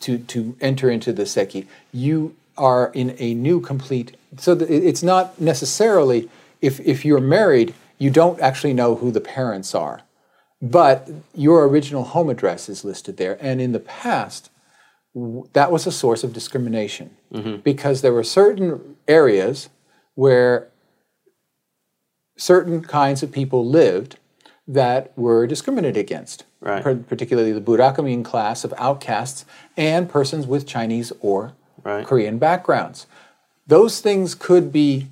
to 0.00 0.18
to 0.18 0.56
enter 0.60 0.90
into 0.90 1.12
the 1.12 1.26
seki. 1.26 1.66
You 1.92 2.36
are 2.56 2.90
in 2.92 3.16
a 3.18 3.34
new 3.34 3.60
complete. 3.60 4.16
So 4.36 4.52
it's 4.52 5.02
not 5.02 5.40
necessarily 5.40 6.28
if 6.60 6.80
if 6.80 7.04
you're 7.04 7.20
married, 7.20 7.74
you 7.98 8.10
don't 8.10 8.38
actually 8.40 8.74
know 8.74 8.96
who 8.96 9.10
the 9.10 9.20
parents 9.20 9.74
are 9.74 10.02
but 10.62 11.08
your 11.34 11.66
original 11.66 12.04
home 12.04 12.28
address 12.28 12.68
is 12.68 12.84
listed 12.84 13.16
there. 13.16 13.38
And 13.40 13.60
in 13.60 13.72
the 13.72 13.80
past, 13.80 14.50
w- 15.14 15.48
that 15.52 15.72
was 15.72 15.86
a 15.86 15.92
source 15.92 16.22
of 16.22 16.32
discrimination 16.32 17.16
mm-hmm. 17.32 17.56
because 17.56 18.02
there 18.02 18.12
were 18.12 18.24
certain 18.24 18.96
areas 19.08 19.68
where 20.14 20.68
certain 22.36 22.82
kinds 22.82 23.22
of 23.22 23.32
people 23.32 23.66
lived 23.66 24.16
that 24.66 25.16
were 25.16 25.46
discriminated 25.46 25.96
against, 25.96 26.44
Right. 26.60 26.82
par- 26.82 26.94
particularly 26.94 27.52
the 27.52 27.60
Burakumin 27.60 28.24
class 28.24 28.64
of 28.64 28.74
outcasts 28.76 29.44
and 29.76 30.08
persons 30.08 30.46
with 30.46 30.66
Chinese 30.66 31.12
or 31.20 31.52
Right. 31.82 32.06
Korean 32.06 32.38
backgrounds. 32.38 33.06
Those 33.66 34.00
things 34.00 34.34
could 34.34 34.70
be 34.70 35.06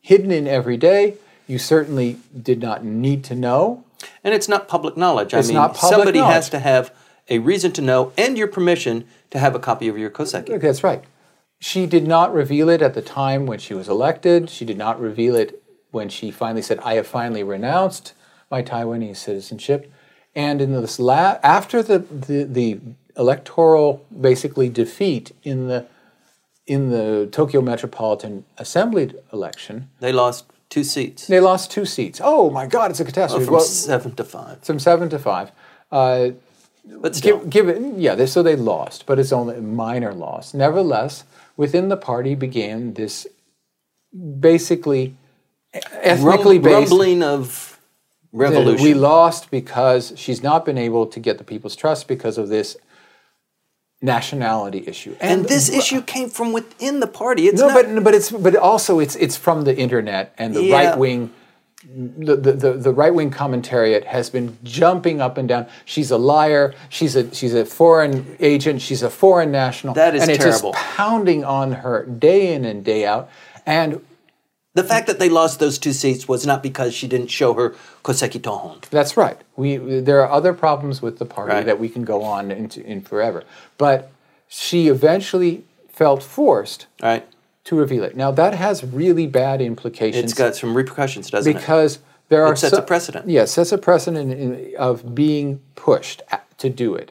hidden 0.00 0.30
in 0.30 0.46
every 0.46 0.76
day. 0.76 1.14
You 1.46 1.58
certainly 1.58 2.18
did 2.40 2.60
not 2.60 2.84
need 2.84 3.24
to 3.24 3.34
know. 3.34 3.84
And 4.24 4.34
it's 4.34 4.48
not 4.48 4.68
public 4.68 4.96
knowledge. 4.96 5.34
I 5.34 5.42
mean, 5.42 5.54
not 5.54 5.74
public 5.74 5.98
somebody 5.98 6.18
has 6.18 6.48
to 6.50 6.58
have 6.58 6.94
a 7.28 7.38
reason 7.38 7.72
to 7.72 7.82
know 7.82 8.12
and 8.16 8.36
your 8.36 8.48
permission 8.48 9.06
to 9.30 9.38
have 9.38 9.54
a 9.54 9.58
copy 9.58 9.88
of 9.88 9.96
your 9.96 10.10
Koseki. 10.10 10.60
That's 10.60 10.82
right. 10.82 11.04
She 11.58 11.86
did 11.86 12.06
not 12.06 12.32
reveal 12.32 12.68
it 12.68 12.82
at 12.82 12.94
the 12.94 13.02
time 13.02 13.46
when 13.46 13.58
she 13.58 13.74
was 13.74 13.88
elected. 13.88 14.48
She 14.48 14.64
did 14.64 14.78
not 14.78 15.00
reveal 15.00 15.36
it 15.36 15.62
when 15.90 16.08
she 16.08 16.30
finally 16.30 16.62
said, 16.62 16.78
"I 16.80 16.94
have 16.94 17.06
finally 17.06 17.42
renounced 17.42 18.14
my 18.50 18.62
Taiwanese 18.62 19.16
citizenship." 19.16 19.92
And 20.34 20.62
in 20.62 20.72
this 20.72 20.98
la- 20.98 21.38
after 21.42 21.82
the, 21.82 21.98
the 21.98 22.44
the 22.44 22.80
electoral 23.16 24.06
basically 24.18 24.68
defeat 24.68 25.32
in 25.42 25.68
the 25.68 25.86
in 26.66 26.90
the 26.90 27.28
Tokyo 27.30 27.60
Metropolitan 27.60 28.44
Assembly 28.56 29.12
election, 29.32 29.90
They 29.98 30.12
lost 30.12 30.44
two 30.70 30.84
seats 30.84 31.26
They 31.26 31.40
lost 31.40 31.70
two 31.70 31.84
seats. 31.84 32.20
Oh 32.22 32.48
my 32.50 32.66
God, 32.66 32.90
it's 32.90 33.00
a 33.00 33.04
catastrophe. 33.04 33.44
from 33.44 33.54
well, 33.54 33.62
seven 33.62 34.14
to 34.14 34.24
five. 34.24 34.62
from 34.62 34.78
seven 34.78 35.08
to 35.10 35.18
five. 35.18 35.52
Uh, 35.92 36.30
But 37.02 37.14
still, 37.14 37.38
give, 37.40 37.50
give 37.50 37.68
it, 37.68 37.98
yeah. 37.98 38.14
They, 38.14 38.26
so 38.26 38.42
they 38.42 38.56
lost, 38.56 39.04
but 39.06 39.18
it's 39.18 39.32
only 39.32 39.56
a 39.56 39.60
minor 39.60 40.14
loss. 40.14 40.54
Nevertheless, 40.54 41.24
within 41.56 41.88
the 41.88 41.96
party 41.96 42.34
began 42.34 42.94
this 42.94 43.26
basically 44.40 45.14
ethnically 46.02 46.58
rum- 46.58 46.62
based. 46.64 46.90
rumbling 46.90 47.22
of 47.22 47.78
revolution. 48.32 48.82
We 48.84 48.94
lost 48.94 49.50
because 49.50 50.12
she's 50.16 50.42
not 50.42 50.64
been 50.64 50.78
able 50.78 51.06
to 51.06 51.20
get 51.20 51.38
the 51.38 51.44
people's 51.44 51.76
trust 51.76 52.08
because 52.08 52.38
of 52.38 52.48
this 52.48 52.76
nationality 54.02 54.84
issue. 54.86 55.14
and 55.20 55.44
this 55.44 55.68
issue 55.68 56.00
came 56.00 56.30
from 56.30 56.52
within 56.52 57.00
the 57.00 57.06
party. 57.06 57.48
It's 57.48 57.60
no, 57.60 57.68
not, 57.68 57.74
but 57.94 58.04
but 58.04 58.14
it's 58.14 58.30
but 58.30 58.56
also 58.56 58.98
it's 58.98 59.14
it's 59.16 59.36
from 59.36 59.64
the 59.64 59.76
internet 59.76 60.34
and 60.38 60.54
the 60.54 60.62
Yeah. 60.64 60.76
right 60.90 60.98
wing. 60.98 61.30
The, 61.82 62.36
the, 62.36 62.52
the, 62.52 62.72
the 62.74 62.92
right 62.92 63.12
wing 63.12 63.30
commentariat 63.30 64.04
has 64.04 64.28
been 64.28 64.58
jumping 64.62 65.22
up 65.22 65.38
and 65.38 65.48
down. 65.48 65.66
She's 65.86 66.10
a 66.10 66.18
liar. 66.18 66.74
She's 66.90 67.16
a 67.16 67.34
she's 67.34 67.54
a 67.54 67.64
foreign 67.64 68.36
agent. 68.38 68.82
She's 68.82 69.02
a 69.02 69.08
foreign 69.08 69.50
national. 69.50 69.94
That 69.94 70.14
is 70.14 70.22
and 70.22 70.30
it's 70.30 70.44
terrible. 70.44 70.72
just 70.72 70.84
pounding 70.96 71.42
on 71.42 71.72
her 71.72 72.04
day 72.04 72.52
in 72.52 72.66
and 72.66 72.84
day 72.84 73.06
out. 73.06 73.30
And 73.64 74.04
the 74.74 74.84
fact 74.84 75.06
that 75.08 75.18
they 75.18 75.28
lost 75.28 75.58
those 75.58 75.78
two 75.78 75.92
seats 75.92 76.28
was 76.28 76.46
not 76.46 76.62
because 76.62 76.94
she 76.94 77.08
didn't 77.08 77.28
show 77.28 77.54
her 77.54 77.74
Koseki 78.04 78.40
Tohon. 78.40 78.80
That's 78.90 79.16
right. 79.16 79.36
We 79.56 79.76
there 79.76 80.20
are 80.24 80.30
other 80.30 80.52
problems 80.52 81.02
with 81.02 81.18
the 81.18 81.26
party 81.26 81.52
Right. 81.54 81.66
that 81.66 81.80
we 81.80 81.88
can 81.88 82.04
go 82.04 82.22
on 82.22 82.50
into 82.50 82.84
in 82.84 83.02
forever. 83.02 83.44
But 83.78 84.10
she 84.48 84.88
eventually 84.88 85.64
felt 85.88 86.22
forced 86.22 86.86
Right? 87.02 87.26
to 87.64 87.76
reveal 87.76 88.04
it. 88.04 88.16
Now 88.16 88.30
that 88.30 88.54
has 88.54 88.84
really 88.84 89.26
bad 89.26 89.60
implications. 89.60 90.24
It's 90.24 90.34
got 90.34 90.54
some 90.56 90.76
repercussions, 90.76 91.30
doesn't 91.30 91.50
it? 91.50 91.54
because 91.58 91.98
there 92.28 92.46
are 92.46 92.54
sets 92.54 92.76
a 92.76 92.82
precedent. 92.82 93.28
Yeah, 93.28 93.44
sets 93.46 93.72
a 93.72 93.78
precedent 93.78 94.32
in, 94.32 94.74
of 94.78 95.14
being 95.16 95.60
pushed 95.74 96.22
to 96.58 96.70
do 96.70 96.94
it. 96.94 97.10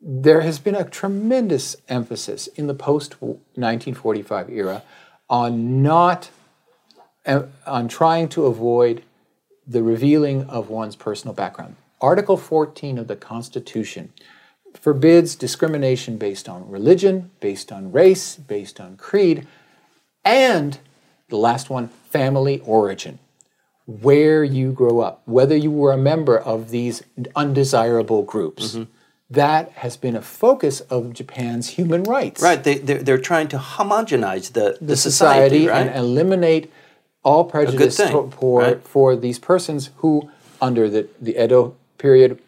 There 0.00 0.40
has 0.40 0.58
been 0.58 0.74
a 0.74 0.84
tremendous 0.84 1.76
emphasis 1.88 2.48
in 2.48 2.66
the 2.66 2.74
post 2.74 3.20
1945 3.20 4.50
era 4.50 4.82
on 5.30 5.82
not 5.82 6.30
on 7.28 7.88
trying 7.88 8.28
to 8.30 8.46
avoid 8.46 9.02
the 9.66 9.82
revealing 9.82 10.44
of 10.44 10.70
one's 10.70 10.96
personal 10.96 11.34
background. 11.34 11.76
Article 12.00 12.36
14 12.36 12.98
of 12.98 13.08
the 13.08 13.16
Constitution 13.16 14.12
forbids 14.74 15.34
discrimination 15.34 16.16
based 16.16 16.48
on 16.48 16.68
religion, 16.70 17.30
based 17.40 17.72
on 17.72 17.92
race, 17.92 18.36
based 18.36 18.80
on 18.80 18.96
creed, 18.96 19.46
and 20.24 20.78
the 21.28 21.36
last 21.36 21.68
one, 21.70 21.88
family 21.88 22.60
origin. 22.64 23.18
Where 23.86 24.44
you 24.44 24.72
grow 24.72 25.00
up, 25.00 25.22
whether 25.24 25.56
you 25.56 25.70
were 25.70 25.92
a 25.92 25.98
member 25.98 26.38
of 26.38 26.70
these 26.70 27.02
undesirable 27.34 28.22
groups. 28.22 28.74
Mm-hmm. 28.74 28.90
That 29.30 29.70
has 29.72 29.96
been 29.96 30.16
a 30.16 30.22
focus 30.22 30.80
of 30.80 31.12
Japan's 31.12 31.70
human 31.70 32.02
rights 32.02 32.42
Right. 32.42 32.62
They, 32.62 32.78
they're, 32.78 33.02
they're 33.02 33.18
trying 33.18 33.48
to 33.48 33.58
homogenize 33.58 34.52
the, 34.52 34.78
the, 34.80 34.86
the 34.86 34.96
society, 34.96 35.64
society, 35.64 35.68
right? 35.68 35.86
and 35.86 35.96
eliminate 35.96 36.70
all 37.22 37.44
prejudice 37.44 37.96
thing, 37.96 38.30
for, 38.30 38.60
right? 38.60 38.82
for 38.82 39.16
these 39.16 39.38
persons 39.38 39.90
who, 39.96 40.30
under 40.60 40.88
the, 40.88 41.08
the 41.20 41.42
Edo 41.42 41.76
period, 41.98 42.40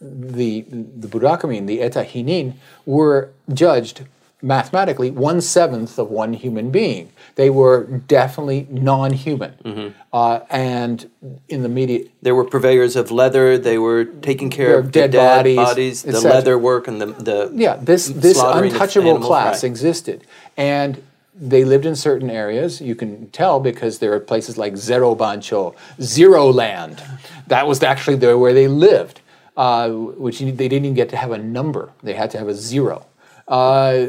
the, 0.00 0.62
the 0.62 1.08
Burakumin 1.08 1.58
and 1.58 1.68
the 1.68 1.80
Eta 1.80 2.04
Hinin 2.04 2.54
were 2.84 3.30
judged 3.52 4.02
mathematically 4.42 5.10
one 5.10 5.40
seventh 5.40 5.98
of 5.98 6.10
one 6.10 6.32
human 6.32 6.70
being. 6.70 7.12
They 7.36 7.48
were 7.48 7.84
definitely 7.84 8.66
non 8.68 9.12
human. 9.12 9.52
Mm-hmm. 9.64 9.98
Uh, 10.12 10.40
and 10.50 11.08
in 11.48 11.62
the 11.62 11.68
media, 11.68 12.06
There 12.20 12.34
were 12.34 12.44
purveyors 12.44 12.96
of 12.96 13.10
leather. 13.10 13.56
They 13.56 13.78
were 13.78 14.04
taking 14.04 14.50
care 14.50 14.78
of 14.78 14.90
dead 14.90 15.12
dead 15.12 15.36
bodies, 15.36 15.56
bodies, 15.56 16.02
the 16.02 16.20
leather 16.20 16.58
work, 16.58 16.88
and 16.88 17.00
the, 17.00 17.06
the 17.06 17.52
Yeah, 17.54 17.76
this 17.80 18.08
this 18.08 18.38
untouchable 18.42 19.20
class 19.20 19.62
right. 19.62 19.70
existed, 19.70 20.26
and 20.56 21.02
they 21.34 21.64
lived 21.64 21.86
in 21.86 21.96
certain 21.96 22.30
areas. 22.30 22.80
You 22.80 22.94
can 22.94 23.30
tell 23.30 23.58
because 23.60 23.98
there 23.98 24.12
are 24.12 24.20
places 24.20 24.58
like 24.58 24.76
Zero 24.76 25.14
Bancho, 25.14 25.74
Zero 26.00 26.50
Land. 26.52 27.02
That 27.46 27.66
was 27.66 27.82
actually 27.82 28.16
the, 28.16 28.36
where 28.36 28.52
they 28.52 28.68
lived, 28.68 29.20
uh, 29.56 29.88
which 29.90 30.40
they 30.40 30.52
didn't 30.52 30.84
even 30.84 30.94
get 30.94 31.08
to 31.10 31.16
have 31.16 31.32
a 31.32 31.38
number. 31.38 31.92
They 32.02 32.14
had 32.14 32.30
to 32.32 32.38
have 32.38 32.48
a 32.48 32.54
zero. 32.54 33.06
Uh, 33.48 34.06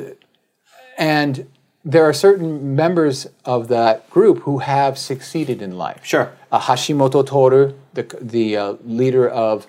and 0.97 1.49
there 1.85 2.03
are 2.03 2.13
certain 2.13 2.75
members 2.75 3.27
of 3.45 3.67
that 3.67 4.09
group 4.09 4.39
who 4.39 4.59
have 4.59 4.97
succeeded 4.97 5.61
in 5.61 5.77
life. 5.77 6.05
Sure. 6.05 6.31
Uh, 6.51 6.59
Hashimoto 6.59 7.25
Toru, 7.25 7.73
the, 7.93 8.03
the 8.21 8.57
uh, 8.57 8.73
leader 8.83 9.27
of 9.27 9.67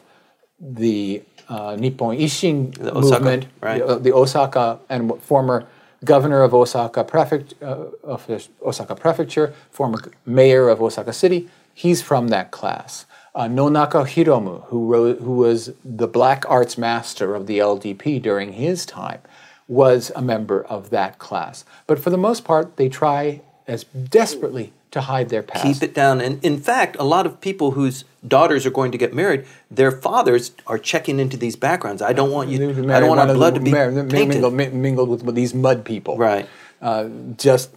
the 0.61 1.23
uh, 1.49 1.77
Nippon 1.79 2.17
Ishin 2.17 2.75
The 2.77 2.95
Osaka, 2.95 3.25
movement, 3.25 3.47
right. 3.61 3.79
the, 3.79 3.87
uh, 3.87 3.99
the 3.99 4.13
Osaka 4.13 4.79
and 4.89 5.21
former 5.23 5.67
governor 6.05 6.43
of 6.43 6.55
Osaka 6.55 7.05
prefect 7.05 7.55
uh, 7.63 7.87
of 8.03 8.29
Osaka 8.63 8.95
prefecture, 8.95 9.55
former 9.71 10.13
mayor 10.27 10.69
of 10.69 10.83
Osaka 10.83 11.13
city. 11.13 11.49
He's 11.73 12.03
from 12.03 12.29
that 12.29 12.51
class. 12.51 13.07
Uh, 13.35 13.49
Nonaka 13.49 14.07
Hiromu, 14.07 14.65
who 14.67 14.87
wrote, 14.87 15.19
who 15.21 15.33
was 15.33 15.73
the 15.85 16.07
black 16.07 16.45
arts 16.49 16.79
master 16.79 17.35
of 17.35 17.47
the 17.47 17.59
LDP 17.59 18.23
during 18.23 18.53
his 18.53 18.87
time, 18.87 19.21
was 19.67 20.13
a 20.15 20.23
member 20.23 20.65
of 20.65 20.91
that 20.91 21.19
class. 21.19 21.65
But 21.87 21.99
for 21.99 22.11
the 22.11 22.17
most 22.19 22.45
part, 22.45 22.77
they 22.77 22.89
try 22.89 23.41
as 23.67 23.85
desperately 23.85 24.73
to 24.95 25.01
hide 25.01 25.29
their 25.29 25.43
past. 25.43 25.65
keep 25.65 25.83
it 25.83 25.93
down. 25.93 26.21
And 26.21 26.43
in 26.45 26.57
fact, 26.57 26.97
a 27.01 27.03
lot 27.03 27.27
of 27.27 27.41
people 27.41 27.73
whose 27.73 28.05
daughters 28.27 28.65
are 28.65 28.71
going 28.71 28.93
to 28.93 28.99
get 28.99 29.13
married, 29.13 29.45
their 29.69 29.91
fathers 29.91 30.53
are 30.69 30.79
checking 30.79 31.19
into 31.19 31.37
these 31.37 31.57
backgrounds. 31.57 32.01
I 32.01 32.13
don't 32.13 32.31
want 32.31 32.49
you. 32.49 32.71
I 32.71 33.01
don't 33.01 33.09
want 33.09 33.21
our 33.21 33.35
blood 33.35 33.57
to 33.57 33.61
be 33.61 33.73
mingled, 33.73 34.55
mingled 34.55 35.09
with, 35.09 35.25
with 35.25 35.35
these 35.35 35.53
mud 35.53 35.85
people. 35.85 36.17
Right. 36.17 36.49
Uh, 36.81 37.09
just 37.37 37.71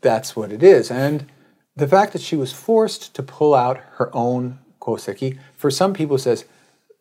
that's 0.00 0.34
what 0.34 0.50
it 0.50 0.64
is. 0.64 0.90
And 0.90 1.26
the 1.76 1.86
fact 1.86 2.12
that 2.12 2.22
she 2.22 2.34
was 2.34 2.52
forced 2.52 3.14
to 3.14 3.22
pull 3.22 3.54
out 3.54 3.78
her 3.98 4.10
own 4.12 4.58
koseki, 4.80 5.38
for 5.56 5.70
some 5.70 5.94
people 5.94 6.18
says, 6.18 6.44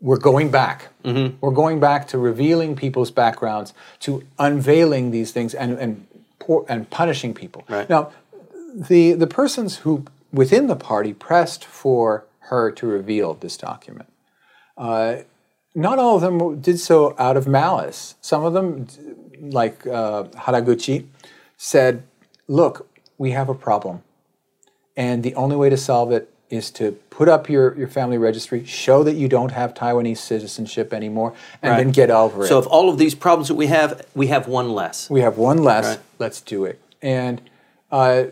we're 0.02 0.20
going 0.20 0.52
back. 0.52 0.90
Mm-hmm. 1.04 1.38
We're 1.42 1.52
going 1.52 1.80
back 1.80 2.08
to 2.10 2.20
revealing 2.20 2.76
people's 2.76 3.10
backgrounds, 3.10 3.74
to 4.02 4.24
unveiling 4.38 5.10
these 5.10 5.32
things 5.32 5.56
and, 5.56 5.80
and, 5.80 6.06
and 6.70 6.90
punishing 6.92 7.34
people. 7.34 7.64
Right. 7.68 7.90
Now, 7.90 8.12
the, 8.74 9.14
the 9.14 9.28
persons 9.28 9.78
who 9.78 10.06
within 10.32 10.68
the 10.68 10.76
party 10.76 11.14
pressed 11.14 11.64
for 11.64 12.26
her 12.50 12.72
to 12.72 12.88
reveal 12.88 13.34
this 13.36 13.56
document 13.58 14.10
not 15.76 16.00
all 16.00 16.16
of 16.16 16.22
them 16.22 16.60
did 16.62 16.80
so 16.80 17.16
out 17.18 17.38
of 17.38 17.48
malice. 17.48 18.16
Some 18.22 18.44
of 18.44 18.54
them, 18.54 18.88
like 19.40 19.86
uh, 19.88 20.24
Haraguchi, 20.36 21.06
said, 21.58 22.04
Look, 22.48 22.88
we 23.18 23.32
have 23.32 23.50
a 23.50 23.56
problem. 23.56 24.04
And 24.96 25.24
the 25.24 25.34
only 25.36 25.56
way 25.56 25.70
to 25.70 25.78
solve 25.78 26.12
it 26.12 26.30
is 26.50 26.70
to 26.70 26.92
put 27.10 27.28
up 27.28 27.50
your, 27.50 27.76
your 27.76 27.88
family 27.88 28.18
registry, 28.18 28.64
show 28.66 29.04
that 29.04 29.14
you 29.14 29.28
don't 29.28 29.52
have 29.52 29.74
Taiwanese 29.74 30.18
citizenship 30.18 30.94
anymore, 30.94 31.34
and 31.64 31.80
then 31.80 31.92
get 31.92 32.12
over 32.12 32.44
it. 32.44 32.48
So, 32.48 32.60
of 32.60 32.68
all 32.68 32.90
of 32.90 33.00
these 33.00 33.16
problems 33.16 33.48
that 33.48 33.56
we 33.56 33.68
have, 33.68 34.06
we 34.14 34.28
have 34.28 34.48
one 34.48 34.70
less. 34.70 35.10
we 35.10 35.22
have 35.22 35.38
one 35.38 35.64
less, 35.64 35.86
Right. 35.86 36.00
let's 36.20 36.42
do 36.42 36.66
it. 36.66 36.80
And, 37.02 37.42
uh, 37.92 38.26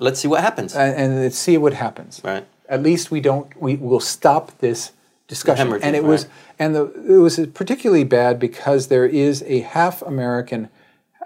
Let's 0.00 0.20
see 0.20 0.28
what 0.28 0.40
happens. 0.42 0.74
and, 0.74 0.94
and 0.94 1.22
let's 1.22 1.38
see 1.38 1.58
what 1.58 1.74
happens. 1.74 2.20
Right. 2.24 2.46
At 2.68 2.82
least 2.82 3.10
we 3.10 3.20
don't, 3.20 3.60
we 3.60 3.76
will 3.76 4.00
stop 4.00 4.58
this 4.58 4.92
discussion. 5.26 5.72
And 5.82 5.96
it 5.96 6.04
was, 6.04 6.24
right. 6.24 6.32
and 6.58 6.74
the, 6.74 6.84
it 7.08 7.18
was 7.18 7.38
particularly 7.54 8.04
bad 8.04 8.38
because 8.38 8.88
there 8.88 9.06
is 9.06 9.42
a 9.46 9.60
half 9.60 10.02
American, 10.02 10.68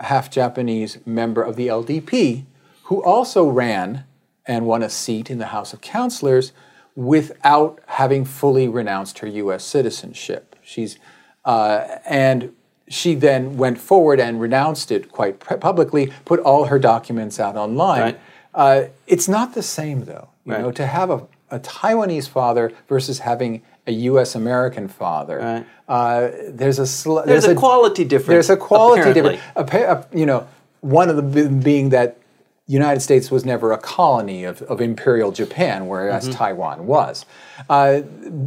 half 0.01 0.31
Japanese 0.31 0.99
member 1.07 1.43
of 1.43 1.57
the 1.57 1.69
LDP 1.69 2.45
who 2.85 3.03
also 3.03 3.49
ran 3.49 4.05
and 4.47 4.67
won 4.67 4.83
a 4.83 4.91
seat 4.91 5.31
in 5.31 5.39
the 5.39 5.47
House 5.47 5.73
of 5.73 5.81
Councilors 5.81 6.53
without 6.95 7.81
having 7.87 8.25
fully 8.25 8.69
renounced 8.69 9.21
her 9.21 9.27
U.S. 9.27 9.65
citizenship. 9.65 10.57
She's, 10.63 10.99
uh, 11.45 11.99
and 12.05 12.55
she 12.89 13.15
then 13.15 13.57
went 13.57 13.79
forward 13.79 14.21
and 14.21 14.41
renounced 14.41 14.91
it 14.91 15.11
quite 15.11 15.41
publicly, 15.41 16.13
put 16.25 16.41
all 16.41 16.67
her 16.67 16.79
documents 16.79 17.41
out 17.41 17.57
online. 17.57 18.01
Right. 18.01 18.21
Uh, 18.55 18.85
it's 19.07 19.29
not 19.29 19.55
the 19.55 19.63
same, 19.63 20.05
though. 20.05 20.29
You 20.45 20.53
Right. 20.53 20.61
know, 20.63 20.73
to 20.73 20.87
have 20.87 21.11
a, 21.11 21.27
a 21.51 21.59
Taiwanese 21.61 22.29
father 22.29 22.73
versus 22.89 23.21
having 23.21 23.63
a 23.87 23.93
U.S. 23.93 24.35
American 24.35 24.89
father. 24.89 25.39
Right. 25.39 25.67
Uh, 25.89 26.31
there's 26.49 26.79
a 26.79 26.87
sl- 26.87 27.21
There's 27.27 27.45
a 27.45 27.55
quality 27.55 28.05
difference, 28.05 28.29
There's 28.29 28.51
a 28.51 28.57
quality 28.57 29.01
apparently. 29.11 29.41
difference. 29.57 29.75
Uh, 30.13 30.17
you 30.17 30.27
know, 30.27 30.47
one 30.81 31.09
of 31.11 31.17
the 31.17 31.23
be- 31.23 31.49
being 31.49 31.89
that 31.91 32.19
United 32.69 33.01
States 33.01 33.31
was 33.31 33.45
never 33.45 33.73
a 33.73 33.79
colony 33.79 34.45
of, 34.45 34.63
of 34.63 34.81
imperial 34.81 35.33
Japan, 35.33 35.87
whereas 35.89 36.25
Mm-hmm. 36.25 36.33
Taiwan 36.39 36.87
was. 36.87 37.25
Uh, 37.69 38.03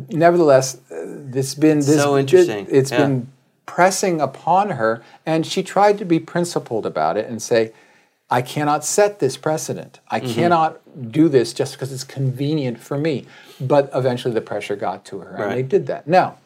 nevertheless, 0.09 0.77
it's 0.89 1.53
been 1.55 1.79
this. 1.79 1.97
So 2.01 2.17
interesting. 2.17 2.67
It's 2.69 2.91
Yeah. 2.91 2.99
been 2.99 3.27
pressing 3.65 4.21
upon 4.21 4.71
her, 4.71 5.03
and 5.25 5.45
she 5.45 5.63
tried 5.63 5.97
to 5.97 6.05
be 6.05 6.19
principled 6.19 6.85
about 6.85 7.17
it 7.17 7.27
and 7.27 7.41
say, 7.41 7.71
I 8.35 8.41
cannot 8.41 8.83
set 8.83 9.19
this 9.19 9.37
precedent. 9.37 10.01
I 10.09 10.19
mm-hmm. 10.19 10.33
cannot 10.33 11.09
do 11.09 11.29
this 11.29 11.53
just 11.53 11.71
because 11.71 11.93
it's 11.93 12.03
convenient 12.03 12.77
for 12.81 12.97
me. 12.97 13.25
But 13.61 13.89
eventually 13.95 14.33
the 14.33 14.41
pressure 14.41 14.75
got 14.75 15.05
to 15.05 15.19
her, 15.19 15.37
and 15.37 15.53
they 15.53 15.63
did 15.63 15.87
that. 15.87 16.05
Now, 16.05 16.37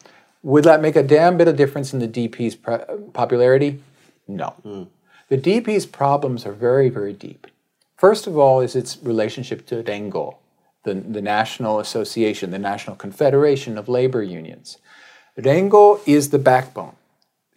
would 0.44 0.62
that 0.62 0.80
make 0.80 0.94
a 0.94 1.02
damn 1.02 1.36
bit 1.36 1.48
of 1.48 1.56
difference 1.56 1.92
in 1.92 1.98
the 1.98 2.06
DP's 2.06 2.54
pre- 2.54 2.78
popularity? 3.12 3.82
No. 4.28 4.54
Mm. 4.64 4.86
The 5.30 5.38
DP's 5.38 5.84
problems 5.84 6.46
are 6.46 6.52
very, 6.52 6.90
very 6.90 7.12
deep. 7.12 7.48
First 7.96 8.28
of 8.28 8.38
all, 8.38 8.60
is 8.60 8.76
its 8.76 8.96
relationship 9.02 9.66
to 9.66 9.82
Rengo, 9.82 10.36
the, 10.84 10.94
the 10.94 11.20
National 11.20 11.80
Association, 11.80 12.52
the 12.52 12.60
National 12.60 12.94
Confederation 12.94 13.76
of 13.76 13.88
Labor 13.88 14.22
Unions. 14.22 14.78
Rengo 15.36 16.00
is 16.06 16.30
the 16.30 16.38
backbone. 16.38 16.94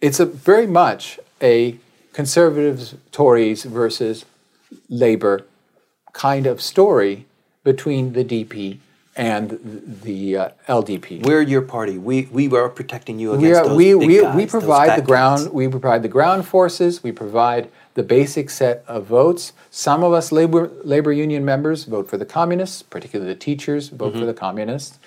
It's 0.00 0.18
a 0.18 0.26
very 0.26 0.66
much 0.66 1.20
a 1.40 1.78
conservatives, 2.14 2.94
Tories 3.12 3.64
versus 3.64 4.24
labor 4.88 5.44
kind 6.14 6.46
of 6.46 6.62
story 6.62 7.26
between 7.64 8.12
the 8.14 8.24
DP 8.24 8.78
and 9.16 9.46
the 10.02 10.36
uh, 10.36 10.48
LDP. 10.68 11.24
We're 11.24 11.42
your 11.42 11.62
party. 11.62 11.98
We 11.98 12.16
we 12.32 12.44
are 12.56 12.68
protecting 12.68 13.18
you 13.20 13.32
against 13.34 13.42
We, 13.44 13.54
are, 13.54 13.64
those 13.68 13.76
we, 13.76 13.94
big 13.98 14.08
we, 14.08 14.20
guys, 14.22 14.36
we 14.36 14.46
provide 14.46 14.90
the 14.98 15.02
guys. 15.02 15.06
ground 15.12 15.52
we 15.52 15.68
provide 15.68 16.02
the 16.02 16.08
ground 16.08 16.46
forces 16.46 17.02
we 17.02 17.12
provide 17.12 17.70
the 17.94 18.02
basic 18.02 18.50
set 18.50 18.84
of 18.88 19.06
votes 19.06 19.52
some 19.70 20.02
of 20.02 20.12
us 20.12 20.32
labor 20.32 20.68
labor 20.82 21.12
union 21.12 21.44
members 21.44 21.84
vote 21.84 22.06
for 22.10 22.18
the 22.18 22.26
communists 22.38 22.82
particularly 22.82 23.32
the 23.32 23.38
teachers 23.38 23.88
vote 23.88 24.12
Mm-hmm. 24.12 24.20
for 24.20 24.26
the 24.26 24.34
communists 24.34 24.98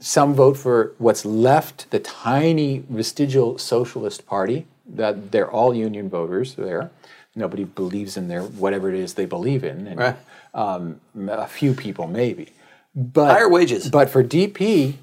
some 0.00 0.34
vote 0.34 0.56
for 0.56 0.94
what's 0.98 1.24
left 1.26 1.90
the 1.90 1.98
tiny 2.00 2.82
vestigial 2.88 3.58
socialist 3.58 4.24
party 4.26 4.66
that 4.86 5.30
they're 5.32 5.50
all 5.50 5.74
union 5.74 6.08
voters 6.08 6.54
there 6.54 6.90
nobody 7.34 7.64
believes 7.64 8.16
in 8.16 8.28
their 8.28 8.42
whatever 8.42 8.88
it 8.88 8.94
is 8.94 9.14
they 9.14 9.26
believe 9.26 9.64
in 9.64 9.86
and 9.86 9.98
Right. 9.98 10.16
um, 10.54 11.00
a 11.28 11.46
few 11.46 11.74
people 11.74 12.06
maybe 12.06 12.48
but 12.94 13.30
Higher 13.32 13.48
wages. 13.48 13.88
but 13.90 14.08
for 14.10 14.22
DP, 14.22 14.94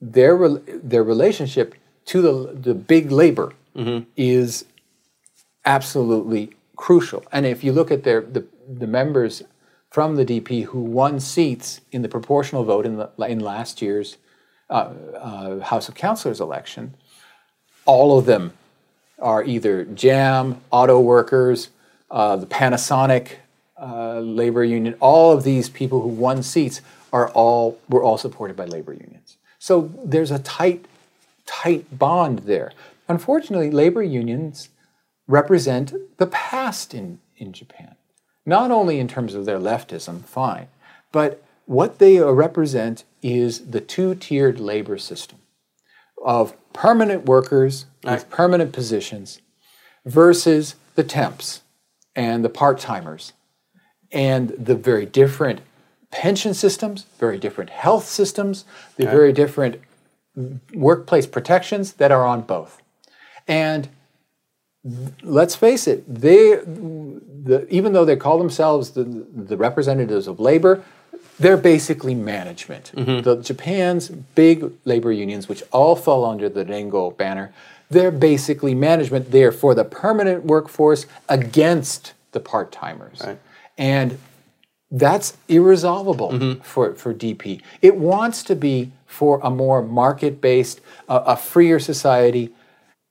their 0.00 0.48
their 0.92 1.02
relationship 1.02 1.74
to 2.06 2.20
the 2.22 2.52
the 2.52 2.74
big 2.74 3.10
labor 3.10 3.52
Mm-hmm. 3.74 4.04
is 4.16 4.64
absolutely 5.64 6.50
crucial. 6.76 7.24
And 7.32 7.46
if 7.46 7.64
you 7.64 7.72
look 7.72 7.90
at 7.90 8.04
their 8.04 8.20
the, 8.20 8.44
the 8.68 8.86
members 8.86 9.42
from 9.90 10.16
the 10.16 10.24
DP 10.24 10.64
who 10.64 10.80
won 10.80 11.20
seats 11.20 11.80
in 11.90 12.02
the 12.02 12.08
proportional 12.08 12.64
vote 12.64 12.86
in 12.86 12.96
the 12.96 13.10
in 13.28 13.40
last 13.40 13.80
year's 13.82 14.16
uh, 14.70 14.92
uh, 15.18 15.60
House 15.60 15.88
of 15.88 15.94
Councilors 15.94 16.40
election, 16.40 16.94
all 17.86 18.18
of 18.18 18.26
them 18.26 18.52
are 19.22 19.42
either 19.44 19.84
JAM, 19.84 20.60
auto 20.70 21.00
workers, 21.00 21.70
uh, 22.10 22.36
the 22.36 22.46
Panasonic 22.46 23.36
uh, 23.80 24.20
labor 24.20 24.64
union. 24.64 24.94
All 25.00 25.32
of 25.32 25.44
these 25.44 25.68
people 25.68 26.02
who 26.02 26.08
won 26.08 26.42
seats 26.42 26.82
are 27.12 27.30
all 27.30 27.78
were 27.88 28.02
all 28.02 28.18
supported 28.18 28.56
by 28.56 28.64
labor 28.66 28.92
unions. 28.92 29.36
So 29.58 29.92
there's 30.04 30.30
a 30.30 30.38
tight, 30.40 30.84
tight 31.46 31.98
bond 31.98 32.40
there. 32.40 32.72
Unfortunately, 33.08 33.70
labor 33.70 34.02
unions 34.02 34.68
represent 35.26 35.92
the 36.18 36.26
past 36.26 36.94
in, 36.94 37.20
in 37.36 37.52
Japan. 37.52 37.94
Not 38.44 38.70
only 38.70 38.98
in 38.98 39.08
terms 39.08 39.34
of 39.34 39.44
their 39.44 39.58
leftism, 39.58 40.24
fine, 40.24 40.68
but 41.12 41.42
what 41.66 41.98
they 41.98 42.18
represent 42.18 43.04
is 43.22 43.70
the 43.70 43.80
two 43.80 44.14
tiered 44.14 44.58
labor 44.58 44.98
system 44.98 45.38
of 46.24 46.54
permanent 46.72 47.24
workers 47.24 47.86
with 48.04 48.28
permanent 48.30 48.72
positions 48.72 49.40
versus 50.04 50.74
the 50.94 51.04
temps 51.04 51.62
and 52.14 52.44
the 52.44 52.48
part 52.48 52.78
timers 52.78 53.32
and 54.10 54.50
the 54.50 54.74
very 54.74 55.06
different 55.06 55.60
pension 56.10 56.52
systems, 56.54 57.06
very 57.18 57.38
different 57.38 57.70
health 57.70 58.06
systems, 58.06 58.64
the 58.96 59.06
very 59.06 59.32
different 59.32 59.80
workplace 60.74 61.26
protections 61.26 61.94
that 61.94 62.12
are 62.12 62.26
on 62.26 62.42
both. 62.42 62.82
And 63.48 63.88
let's 65.22 65.54
face 65.54 65.86
it, 65.86 66.04
they, 66.12 66.56
the, 66.56 67.66
even 67.70 67.92
though 67.92 68.04
they 68.04 68.16
call 68.16 68.38
themselves 68.38 68.90
the, 68.90 69.04
the 69.04 69.56
representatives 69.56 70.26
of 70.26 70.40
labor, 70.40 70.82
they're 71.42 71.56
basically 71.56 72.14
management. 72.14 72.92
Mm-hmm. 72.94 73.22
The 73.22 73.36
Japan's 73.42 74.08
big 74.08 74.72
labor 74.84 75.12
unions, 75.12 75.48
which 75.48 75.62
all 75.72 75.96
fall 75.96 76.24
under 76.24 76.48
the 76.48 76.64
Rengo 76.64 77.16
banner, 77.16 77.52
they're 77.90 78.10
basically 78.10 78.74
management. 78.74 79.30
They're 79.30 79.52
for 79.52 79.74
the 79.74 79.84
permanent 79.84 80.44
workforce 80.44 81.06
against 81.28 82.14
the 82.32 82.40
part 82.40 82.72
timers. 82.72 83.22
And 83.76 84.18
that's 84.90 85.36
irresolvable 85.48 86.30
mm-hmm. 86.30 86.60
for, 86.62 86.94
for 86.94 87.14
DP. 87.14 87.60
It 87.80 87.96
wants 87.96 88.42
to 88.44 88.54
be 88.54 88.92
for 89.06 89.40
a 89.42 89.50
more 89.50 89.82
market 89.82 90.40
based, 90.40 90.80
a, 91.08 91.16
a 91.16 91.36
freer 91.36 91.78
society. 91.78 92.50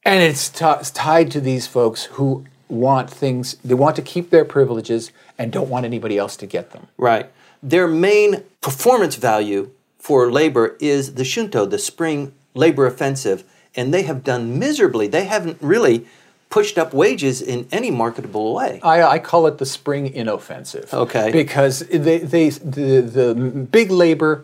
And 0.04 0.24
it's, 0.24 0.50
t- 0.50 0.66
it's 0.66 0.92
tied 0.92 1.32
to 1.32 1.42
these 1.42 1.68
folks 1.68 2.06
who 2.06 2.46
want 2.70 3.10
things, 3.10 3.56
they 3.56 3.74
want 3.74 3.96
to 3.98 4.02
keep 4.02 4.30
their 4.30 4.46
privileges 4.46 5.12
and 5.38 5.52
don't 5.52 5.70
want 5.70 5.86
anybody 5.86 6.18
else 6.18 6.38
to 6.38 6.46
get 6.46 6.72
them. 6.72 6.88
Right. 6.98 7.30
Their 7.64 7.88
main 7.88 8.44
performance 8.62 9.16
value 9.16 9.72
for 10.00 10.32
labor 10.32 10.78
is 10.80 11.14
the 11.14 11.24
Shunto, 11.24 11.70
the 11.70 11.78
spring 11.78 12.34
labor 12.54 12.86
offensive, 12.86 13.44
and 13.76 13.94
they 13.94 14.04
have 14.04 14.24
done 14.24 14.58
miserably. 14.60 15.08
They 15.08 15.26
haven't 15.26 15.58
really 15.62 16.06
pushed 16.50 16.78
up 16.78 16.94
wages 16.94 17.42
in 17.42 17.68
any 17.72 17.90
marketable 17.90 18.54
way. 18.54 18.80
I, 18.84 19.04
I 19.04 19.20
call 19.20 19.48
it 19.48 19.58
the 19.58 19.66
spring 19.66 20.14
inoffensive. 20.14 20.94
Okay. 20.94 21.32
Because 21.32 21.80
they, 21.80 22.18
they 22.20 22.50
the, 22.50 23.02
the 23.02 23.34
big 23.72 23.90
labor, 23.90 24.44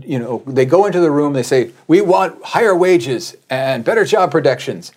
you 0.00 0.18
know, 0.18 0.42
they 0.46 0.64
go 0.64 0.86
into 0.86 1.00
the 1.00 1.10
room, 1.10 1.34
they 1.34 1.42
say, 1.42 1.70
we 1.86 2.00
want 2.00 2.42
higher 2.42 2.74
wages 2.74 3.36
and 3.50 3.84
better 3.84 4.04
job 4.04 4.30
protections. 4.30 4.92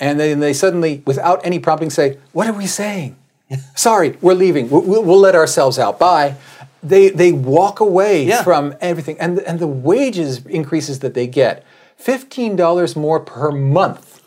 And 0.00 0.18
then 0.18 0.40
they 0.40 0.52
suddenly, 0.52 1.02
without 1.06 1.44
any 1.46 1.60
prompting, 1.60 1.90
say, 1.90 2.18
what 2.32 2.48
are 2.48 2.52
we 2.52 2.66
saying? 2.66 3.16
Sorry, 3.76 4.16
we're 4.20 4.34
leaving. 4.34 4.68
We'll, 4.70 4.82
we'll, 4.82 5.04
we'll 5.04 5.20
let 5.20 5.36
ourselves 5.36 5.78
out. 5.78 6.00
Bye. 6.00 6.36
They, 6.82 7.10
they 7.10 7.32
walk 7.32 7.80
away 7.80 8.24
Yeah. 8.24 8.42
from 8.42 8.74
everything. 8.80 9.16
And, 9.20 9.38
and 9.40 9.58
the 9.60 9.66
wages 9.68 10.44
increases 10.46 10.98
that 11.00 11.14
they 11.14 11.26
get, 11.26 11.64
$15 12.00 12.96
more 12.96 13.20
per 13.20 13.50
month. 13.52 14.20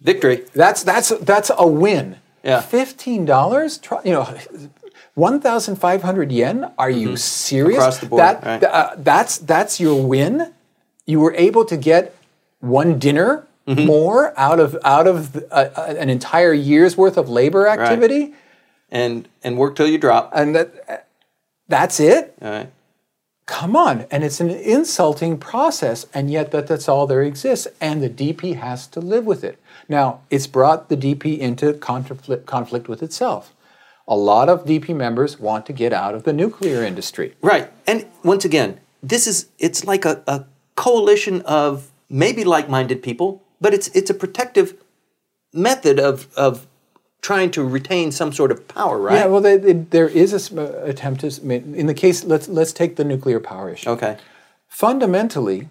Victory. 0.00 0.44
That's 0.54 0.82
that's 0.82 1.08
that's 1.20 1.50
a 1.56 1.66
win. 1.66 2.16
Yeah. 2.44 2.60
Fifteen 2.60 3.24
dollars. 3.24 3.80
You 4.04 4.12
know, 4.12 4.36
one 5.14 5.40
thousand 5.40 5.76
five 5.76 6.02
hundred 6.02 6.30
yen. 6.30 6.70
Are 6.78 6.90
you 6.90 7.16
serious? 7.16 7.78
Mm-hmm. 7.78 7.80
Across 7.82 7.98
the 8.00 8.06
board, 8.06 8.20
That, 8.20 8.44
right. 8.44 8.62
uh, 8.64 8.94
that's 8.98 9.38
that's 9.38 9.80
your 9.80 10.00
win. 10.06 10.52
You 11.06 11.20
were 11.20 11.34
able 11.34 11.64
to 11.64 11.76
get 11.76 12.14
one 12.60 12.98
dinner 12.98 13.42
Mm-hmm. 13.66 13.84
more 13.84 14.32
out 14.38 14.60
of 14.60 14.76
out 14.84 15.08
of 15.08 15.32
the, 15.32 15.44
uh, 15.52 15.70
uh, 15.76 15.94
an 15.98 16.08
entire 16.08 16.52
year's 16.52 16.96
worth 16.96 17.16
of 17.16 17.28
labor 17.28 17.66
activity, 17.66 18.32
And 18.90 19.28
and 19.42 19.58
work 19.58 19.76
till 19.76 19.88
you 19.88 19.98
drop. 19.98 20.30
and 20.34 20.54
that 20.54 21.08
that's 21.68 22.00
it. 22.00 22.34
All 22.40 22.50
right. 22.50 22.72
Come 23.46 23.76
on, 23.76 24.06
and 24.10 24.24
it's 24.24 24.40
an 24.40 24.50
insulting 24.50 25.38
process, 25.38 26.04
and 26.12 26.28
yet 26.28 26.50
that, 26.50 26.66
that's 26.66 26.88
all 26.88 27.06
there 27.06 27.22
exists, 27.22 27.68
and 27.80 28.02
the 28.02 28.10
DP 28.10 28.56
has 28.56 28.88
to 28.88 29.00
live 29.00 29.24
with 29.24 29.44
it. 29.44 29.60
Now, 29.88 30.22
it's 30.30 30.48
brought 30.48 30.88
the 30.88 30.96
DP 30.96 31.38
into 31.38 31.72
conflict, 31.74 32.46
conflict 32.46 32.88
with 32.88 33.04
itself. 33.04 33.54
A 34.08 34.16
lot 34.16 34.48
of 34.48 34.64
DP 34.64 34.96
members 34.96 35.38
want 35.38 35.64
to 35.66 35.72
get 35.72 35.92
out 35.92 36.14
of 36.16 36.24
the 36.24 36.32
nuclear 36.32 36.82
industry. 36.82 37.36
Right. 37.40 37.70
And 37.86 38.06
once 38.24 38.44
again, 38.44 38.80
this 39.00 39.28
is 39.28 39.48
it's 39.60 39.84
like 39.84 40.04
a, 40.04 40.22
a 40.26 40.44
coalition 40.74 41.42
of 41.42 41.90
maybe 42.08 42.42
like-minded 42.42 43.00
people, 43.00 43.44
but 43.60 43.72
it's 43.72 43.88
it's 43.88 44.10
a 44.10 44.14
protective 44.14 44.74
method 45.52 46.00
of 46.00 46.28
of 46.36 46.66
trying 47.22 47.50
to 47.52 47.64
retain 47.64 48.12
some 48.12 48.32
sort 48.32 48.50
of 48.52 48.68
power, 48.68 48.98
right? 48.98 49.16
Yeah, 49.16 49.26
well, 49.26 49.40
they, 49.40 49.56
they, 49.56 49.72
there 49.72 50.08
is 50.08 50.32
a 50.32 50.38
sm- 50.38 50.58
attempt 50.58 51.20
to. 51.22 51.28
In 51.50 51.86
the 51.86 51.94
case, 51.94 52.24
let's 52.24 52.48
let's 52.48 52.72
take 52.72 52.96
the 52.96 53.04
nuclear 53.04 53.40
power 53.40 53.70
issue. 53.70 53.90
okay. 53.90 54.16
Fundamentally, 54.68 55.68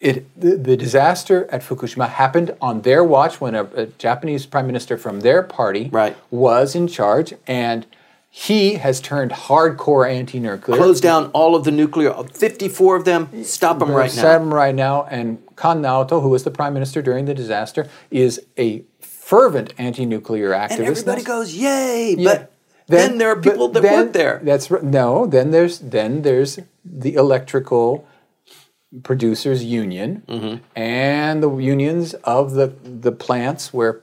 it 0.00 0.26
the, 0.38 0.56
the 0.56 0.76
disaster 0.76 1.48
at 1.52 1.62
Fukushima 1.62 2.08
happened 2.08 2.54
on 2.60 2.82
their 2.82 3.04
watch 3.04 3.40
when 3.40 3.54
a, 3.54 3.64
a 3.76 3.86
Japanese 3.86 4.46
prime 4.46 4.66
minister 4.66 4.98
from 4.98 5.20
their 5.20 5.42
party 5.44 5.88
Right. 5.92 6.16
was 6.30 6.74
in 6.74 6.88
charge, 6.88 7.32
and 7.46 7.86
he 8.28 8.74
has 8.74 9.00
turned 9.00 9.30
hardcore 9.30 10.10
anti-nuclear. 10.10 10.76
Close 10.76 11.00
down 11.00 11.26
all 11.32 11.54
of 11.54 11.62
the 11.64 11.70
nuclear 11.70 12.10
uh, 12.10 12.24
54 12.24 12.96
of 12.96 13.04
them, 13.04 13.44
stop 13.44 13.78
them 13.78 13.90
right 13.92 14.14
now. 14.16 14.36
him 14.36 14.52
right 14.52 14.74
now, 14.74 15.04
and 15.04 15.38
Kan 15.54 15.80
Naoto, 15.82 16.20
who 16.20 16.30
was 16.30 16.42
the 16.42 16.50
prime 16.50 16.74
minister 16.74 17.00
during 17.02 17.26
the 17.26 17.34
disaster, 17.34 17.88
is 18.10 18.40
a 18.58 18.82
fervent 19.32 19.72
anti-nuclear 19.78 20.50
activist. 20.50 20.78
And 20.78 20.86
everybody 20.92 21.22
goes, 21.34 21.48
"Yay!" 21.54 22.14
Yeah. 22.18 22.28
But 22.30 22.52
then, 22.86 23.18
there 23.18 23.30
are 23.34 23.40
people 23.48 23.68
that 23.74 23.82
then- 23.82 23.98
work 24.06 24.12
there. 24.12 24.40
That's 24.42 24.70
right. 24.70 24.82
No, 25.00 25.26
then 25.26 25.46
there's 25.56 25.78
then 25.96 26.10
there's 26.22 26.52
the 26.84 27.12
electrical 27.24 27.86
producers 29.02 29.64
union 29.64 30.22
Mm-hmm. 30.28 30.56
and 30.76 31.42
the 31.42 31.50
unions 31.56 32.14
of 32.36 32.52
the 32.58 32.68
the 33.06 33.12
plants 33.12 33.72
where 33.72 33.94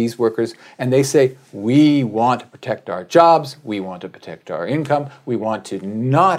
these 0.00 0.18
workers, 0.18 0.54
and 0.78 0.90
they 0.90 1.02
say, 1.02 1.36
We 1.52 2.02
want 2.04 2.40
to 2.40 2.46
protect 2.46 2.88
our 2.94 3.04
jobs, 3.04 3.56
we 3.62 3.78
want 3.80 4.00
to 4.00 4.08
protect 4.08 4.50
our 4.50 4.66
income, 4.66 5.04
we 5.26 5.36
want 5.36 5.60
to 5.66 5.76
not, 5.86 6.38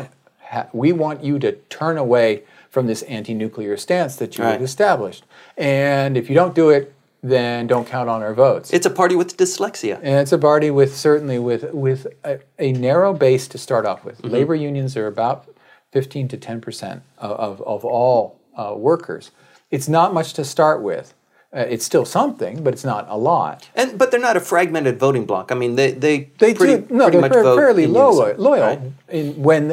ha- 0.51 0.67
we 0.73 0.91
want 0.91 1.23
you 1.23 1.37
to 1.39 1.51
turn 1.69 1.95
away 1.97 2.29
from 2.71 2.87
this 2.87 3.03
anti 3.03 3.33
nuclear 3.35 3.77
stance 3.77 4.15
that 4.17 4.37
you 4.37 4.43
have 4.43 4.53
Right. 4.59 4.61
established. 4.71 5.23
And 5.57 6.17
if 6.17 6.27
you 6.29 6.35
don't 6.41 6.55
do 6.55 6.71
it, 6.71 6.91
then 7.29 7.67
don't 7.67 7.87
count 7.87 8.07
on 8.09 8.21
our 8.21 8.33
votes. 8.33 8.71
It's 8.71 8.85
a 8.85 8.89
party 9.01 9.15
with 9.15 9.35
dyslexia. 9.37 9.95
And 9.97 10.19
it's 10.23 10.31
a 10.31 10.37
party 10.37 10.69
with 10.79 10.95
certainly 10.95 11.39
with 11.39 11.63
with 11.73 12.07
a, 12.23 12.39
a 12.59 12.71
narrow 12.87 13.13
base 13.13 13.47
to 13.49 13.57
start 13.57 13.85
off 13.85 14.05
with. 14.05 14.23
Labor 14.23 14.55
unions 14.55 14.95
are 14.95 15.07
about 15.07 15.47
fifteen 15.91 16.27
to 16.29 16.37
ten 16.37 16.61
percent 16.61 17.01
of, 17.17 17.31
of, 17.31 17.61
of 17.73 17.85
all 17.85 18.39
uh, 18.57 18.73
workers. 18.77 19.31
It's 19.71 19.87
not 19.89 20.13
much 20.13 20.33
to 20.33 20.43
start 20.45 20.81
with. 20.81 21.13
Uh, 21.55 21.59
it's 21.73 21.85
still 21.85 22.03
something, 22.05 22.63
but 22.63 22.73
it's 22.73 22.83
not 22.83 23.07
a 23.09 23.17
lot. 23.17 23.69
And 23.75 23.97
but 23.97 24.11
they're 24.11 24.19
not 24.29 24.35
a 24.37 24.41
fragmented 24.41 24.99
voting 24.99 25.25
bloc. 25.25 25.51
I 25.53 25.55
mean, 25.55 25.75
they 25.75 25.91
they 25.91 26.29
They 26.37 26.53
pretty, 26.53 26.85
do 26.85 26.93
no, 26.93 27.05
pretty 27.05 27.11
they're 27.11 27.21
much 27.21 27.33
fair- 27.33 27.43
vote 27.43 27.57
fairly 27.57 27.83
unison, 27.83 28.37
loyal 28.37 28.61
right? 28.61 28.81
in, 29.09 29.41
when 29.41 29.63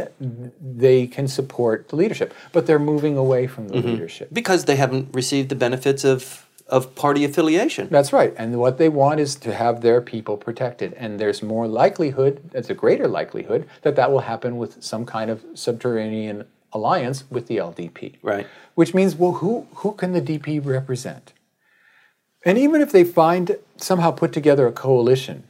they 0.61 1.07
can 1.09 1.27
support 1.29 1.89
the 1.89 1.97
leadership, 1.97 2.33
but 2.53 2.67
they're 2.67 2.79
moving 2.93 3.17
away 3.17 3.47
from 3.49 3.69
the 3.69 3.77
leadership. 3.79 4.29
because 4.33 4.65
they 4.65 4.77
haven't 4.77 5.09
received 5.13 5.49
the 5.49 5.57
benefits 5.67 6.05
of 6.05 6.47
of 6.69 6.95
party 6.95 7.25
affiliation. 7.25 7.89
That's 7.91 8.13
right. 8.13 8.35
And 8.37 8.59
what 8.59 8.79
they 8.79 8.89
want 8.89 9.21
is 9.21 9.35
to 9.37 9.55
have 9.55 9.81
their 9.81 10.01
people 10.01 10.37
protected. 10.37 10.95
And 10.95 11.19
there's 11.19 11.43
more 11.43 11.67
likelihood, 11.67 12.51
there's 12.53 12.71
a 12.71 12.75
greater 12.75 13.09
likelihood, 13.09 13.69
that 13.83 13.97
that 13.97 14.11
will 14.11 14.21
happen 14.21 14.57
with 14.57 14.83
some 14.83 15.05
kind 15.05 15.31
of 15.31 15.45
subterranean 15.55 16.45
alliance 16.73 17.25
with 17.31 17.47
the 17.47 17.59
LDP. 17.59 18.17
Right. 18.23 18.47
Which 18.75 18.95
means, 18.95 19.15
well, 19.15 19.33
who, 19.33 19.67
who 19.77 19.93
can 19.93 20.13
the 20.13 20.23
DP 20.23 20.65
represent? 20.65 21.33
And 22.45 22.59
even 22.59 22.81
if 22.81 22.91
they 22.91 23.05
find 23.05 23.57
somehow 23.77 24.11
put 24.11 24.33
together 24.33 24.67
a 24.67 24.73
coalition, 24.73 25.45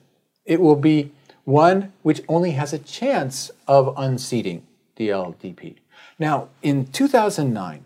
it 0.44 0.61
will 0.61 0.77
be 0.77 1.12
one 1.44 1.92
which 2.03 2.22
only 2.29 2.53
has 2.53 2.72
a 2.72 2.79
chance 2.79 3.51
of 3.66 3.94
unseating 3.96 4.66
the 4.96 5.09
LDP. 5.09 5.77
Now, 6.18 6.48
in 6.62 6.87
2009, 6.87 7.85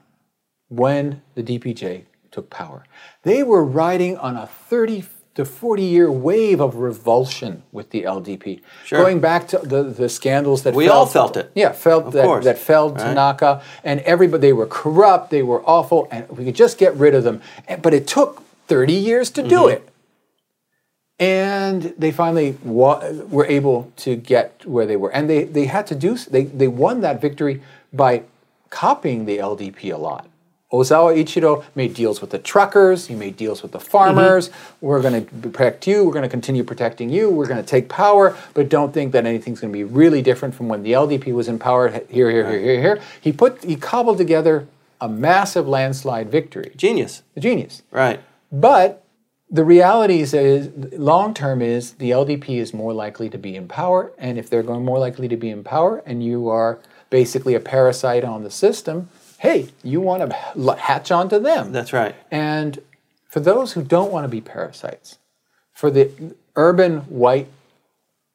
when 0.68 1.22
the 1.34 1.42
DPJ 1.42 2.04
took 2.36 2.50
power, 2.50 2.84
they 3.22 3.42
were 3.42 3.64
riding 3.64 4.16
on 4.18 4.36
a 4.36 4.46
30 4.46 5.04
to 5.36 5.44
40 5.44 5.82
year 5.82 6.10
wave 6.10 6.60
of 6.60 6.76
revulsion 6.76 7.62
with 7.72 7.90
the 7.90 8.02
LDP. 8.04 8.60
Sure. 8.84 8.98
Going 9.02 9.20
back 9.20 9.48
to 9.48 9.58
the, 9.58 9.82
the 9.84 10.08
scandals 10.08 10.62
that 10.62 10.74
We 10.74 10.86
fell- 10.86 10.98
all 10.98 11.06
felt 11.06 11.36
it. 11.36 11.50
Yeah, 11.54 11.72
felt 11.72 12.06
Of 12.06 12.12
that, 12.14 12.24
course. 12.24 12.44
that 12.44 12.58
felled 12.58 12.92
Right. 12.96 13.04
Tanaka, 13.04 13.62
and 13.84 14.00
everybody, 14.00 14.40
they 14.40 14.52
were 14.52 14.66
corrupt, 14.66 15.30
they 15.30 15.42
were 15.42 15.62
awful, 15.66 16.08
and 16.10 16.28
we 16.30 16.44
could 16.46 16.54
just 16.54 16.78
get 16.78 16.94
rid 16.94 17.14
of 17.14 17.24
them. 17.24 17.40
But 17.82 17.92
it 17.94 18.06
took 18.06 18.42
30 18.68 18.92
years 18.92 19.30
to 19.30 19.40
Mm-hmm. 19.42 19.48
do 19.50 19.68
it. 19.68 19.88
And 21.18 21.94
they 21.98 22.12
finally 22.12 22.56
wa- 22.62 23.02
were 23.28 23.46
able 23.46 23.90
to 24.04 24.16
get 24.16 24.64
where 24.66 24.84
they 24.86 24.96
were. 24.96 25.10
And 25.10 25.28
they, 25.30 25.44
they 25.44 25.64
had 25.66 25.86
to 25.88 25.94
do, 25.94 26.16
they, 26.16 26.44
they 26.44 26.68
won 26.68 27.00
that 27.00 27.20
victory 27.22 27.62
by 27.92 28.22
copying 28.68 29.24
the 29.24 29.38
LDP 29.38 29.92
a 29.94 29.96
lot. 29.96 30.26
Ozawa 30.76 31.16
Ichiro 31.16 31.64
made 31.74 31.94
deals 31.94 32.20
with 32.20 32.30
the 32.30 32.38
truckers, 32.38 33.06
he 33.06 33.14
made 33.14 33.36
deals 33.36 33.62
with 33.62 33.72
the 33.72 33.80
farmers. 33.80 34.48
Mm-hmm. 34.48 34.86
We're 34.86 35.02
going 35.02 35.26
to 35.26 35.48
protect 35.48 35.86
you, 35.86 36.04
we're 36.04 36.12
going 36.12 36.22
to 36.22 36.28
continue 36.28 36.64
protecting 36.64 37.10
you, 37.10 37.30
we're 37.30 37.46
going 37.46 37.62
to 37.62 37.68
take 37.68 37.88
power, 37.88 38.36
but 38.54 38.68
don't 38.68 38.92
think 38.92 39.12
that 39.12 39.26
anything's 39.26 39.60
going 39.60 39.72
to 39.72 39.76
be 39.76 39.84
really 39.84 40.22
different 40.22 40.54
from 40.54 40.68
when 40.68 40.82
the 40.82 40.92
LDP 40.92 41.32
was 41.32 41.48
in 41.48 41.58
power 41.58 41.88
here, 41.88 42.30
here, 42.30 42.50
here, 42.50 42.60
here, 42.60 42.80
here. 42.80 43.00
He 43.20 43.32
put, 43.32 43.62
he 43.64 43.76
cobbled 43.76 44.18
together 44.18 44.66
a 45.00 45.08
massive 45.08 45.68
landslide 45.68 46.30
victory. 46.30 46.72
Genius. 46.76 47.22
A 47.36 47.40
genius. 47.40 47.82
Right. 47.90 48.20
But 48.50 49.04
the 49.50 49.64
reality 49.64 50.20
is, 50.20 50.34
is 50.34 50.70
long 50.98 51.34
term 51.34 51.62
is 51.62 51.92
the 51.94 52.10
LDP 52.10 52.58
is 52.58 52.74
more 52.74 52.92
likely 52.92 53.28
to 53.30 53.38
be 53.38 53.54
in 53.54 53.68
power, 53.68 54.12
and 54.18 54.38
if 54.38 54.50
they're 54.50 54.62
going 54.62 54.84
more 54.84 54.98
likely 54.98 55.28
to 55.28 55.36
be 55.36 55.50
in 55.50 55.62
power, 55.62 56.02
and 56.04 56.24
you 56.24 56.48
are 56.48 56.80
basically 57.10 57.54
a 57.54 57.60
parasite 57.60 58.24
on 58.24 58.42
the 58.42 58.50
system, 58.50 59.08
hey, 59.46 59.68
you 59.82 60.00
want 60.00 60.28
to 60.28 60.76
hatch 60.76 61.10
onto 61.10 61.38
them. 61.38 61.72
That's 61.72 61.92
right. 61.92 62.14
And 62.30 62.78
for 63.28 63.40
those 63.40 63.72
who 63.72 63.82
don't 63.82 64.10
want 64.10 64.24
to 64.24 64.28
be 64.28 64.40
parasites, 64.40 65.18
for 65.72 65.90
the 65.90 66.34
urban 66.56 67.00
white 67.02 67.48